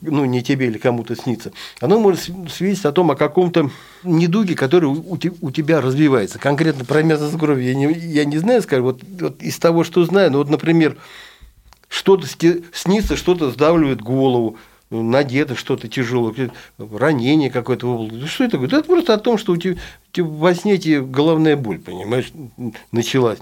ну, 0.00 0.24
не 0.24 0.42
тебе 0.42 0.68
или 0.68 0.78
кому-то 0.78 1.14
снится, 1.14 1.52
оно 1.80 2.00
может 2.00 2.22
свидетельствовать 2.22 2.84
о 2.84 2.92
том, 2.92 3.10
о 3.10 3.16
каком-то 3.16 3.70
недуге, 4.02 4.54
который 4.54 4.86
у 4.86 5.50
тебя 5.50 5.82
развивается. 5.82 6.38
Конкретно 6.38 6.86
про 6.86 7.02
мясо 7.02 7.28
с 7.28 7.36
кровью 7.36 7.66
я 7.66 7.74
не, 7.74 7.92
я 7.92 8.24
не 8.24 8.38
знаю, 8.38 8.62
скажем, 8.62 8.84
вот, 8.84 9.02
вот 9.20 9.42
из 9.42 9.58
того, 9.58 9.84
что 9.84 10.04
знаю, 10.06 10.32
ну, 10.32 10.38
вот, 10.38 10.48
например, 10.48 10.96
что-то 11.88 12.26
снится, 12.72 13.16
что-то 13.16 13.50
сдавливает 13.50 14.00
голову, 14.02 14.56
надето 14.90 15.54
что-то 15.54 15.88
тяжелое, 15.88 16.50
ранение 16.78 17.50
какое-то 17.50 17.86
области. 17.88 18.26
Что 18.26 18.44
это 18.44 18.52
такое? 18.52 18.68
Да 18.68 18.78
Это 18.78 18.86
просто 18.86 19.14
о 19.14 19.18
том, 19.18 19.36
что 19.38 19.52
у 19.52 19.56
тебя, 19.56 19.76
во 20.16 20.54
сне 20.54 20.78
тебе 20.78 21.02
головная 21.02 21.56
боль, 21.56 21.78
понимаешь, 21.78 22.32
началась. 22.92 23.38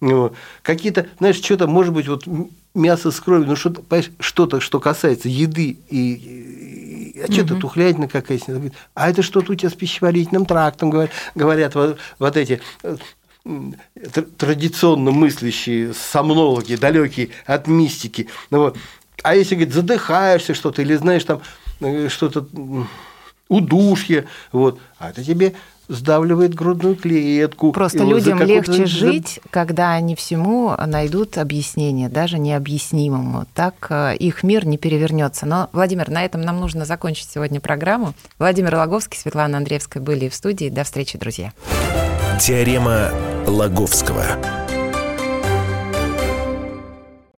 Ну, 0.00 0.32
Какие-то, 0.62 1.06
знаешь, 1.18 1.36
что-то, 1.36 1.66
может 1.66 1.94
быть, 1.94 2.06
вот 2.08 2.24
мясо 2.74 3.10
с 3.10 3.20
кровью, 3.20 3.46
ну 3.48 3.56
что-то, 3.56 3.82
понимаешь, 3.82 4.10
что-то, 4.20 4.60
что 4.60 4.78
касается 4.78 5.28
еды 5.28 5.78
и, 5.88 6.12
и- 7.14 7.20
а 7.20 7.30
что-то 7.32 7.56
тухлятина 7.56 8.08
какая-то, 8.08 8.70
а 8.94 9.10
это 9.10 9.22
что-то 9.22 9.52
у 9.52 9.54
тебя 9.54 9.68
с 9.70 9.74
пищеварительным 9.74 10.46
трактом, 10.46 10.90
говорят, 10.90 11.10
говорят 11.34 11.74
вот, 11.74 11.98
вот 12.18 12.36
эти 12.36 12.60
э, 12.82 12.96
традиционно 14.36 15.10
мыслящие 15.10 15.94
сомнологи, 15.94 16.76
далекие 16.76 17.30
от 17.46 17.66
мистики. 17.66 18.28
Ну, 18.50 18.58
вот. 18.60 18.78
А 19.22 19.34
если, 19.34 19.54
говорит, 19.54 19.74
задыхаешься 19.74 20.54
что-то, 20.54 20.82
или 20.82 20.94
знаешь, 20.94 21.24
там 21.24 21.42
э, 21.80 22.08
что-то 22.08 22.46
удушье, 23.48 24.26
вот, 24.52 24.80
а 24.98 25.10
это 25.10 25.22
тебе 25.24 25.54
сдавливает 25.90 26.54
грудную 26.54 26.96
клетку. 26.96 27.72
Просто 27.72 28.04
людям 28.04 28.40
легче 28.42 28.86
жить, 28.86 29.40
когда 29.50 29.92
они 29.92 30.14
всему 30.14 30.74
найдут 30.86 31.36
объяснение, 31.36 32.08
даже 32.08 32.38
необъяснимому. 32.38 33.46
Так 33.54 33.88
э, 33.90 34.16
их 34.16 34.42
мир 34.42 34.66
не 34.66 34.78
перевернется. 34.78 35.46
Но, 35.46 35.68
Владимир, 35.72 36.08
на 36.08 36.24
этом 36.24 36.40
нам 36.40 36.60
нужно 36.60 36.84
закончить 36.84 37.28
сегодня 37.32 37.60
программу. 37.60 38.14
Владимир 38.38 38.76
Логовский, 38.76 39.18
Светлана 39.18 39.58
Андреевская 39.58 40.02
были 40.02 40.28
в 40.28 40.34
студии. 40.34 40.68
До 40.70 40.84
встречи, 40.84 41.18
друзья. 41.18 41.52
Теорема 42.40 43.10
Лаговского. 43.46 44.24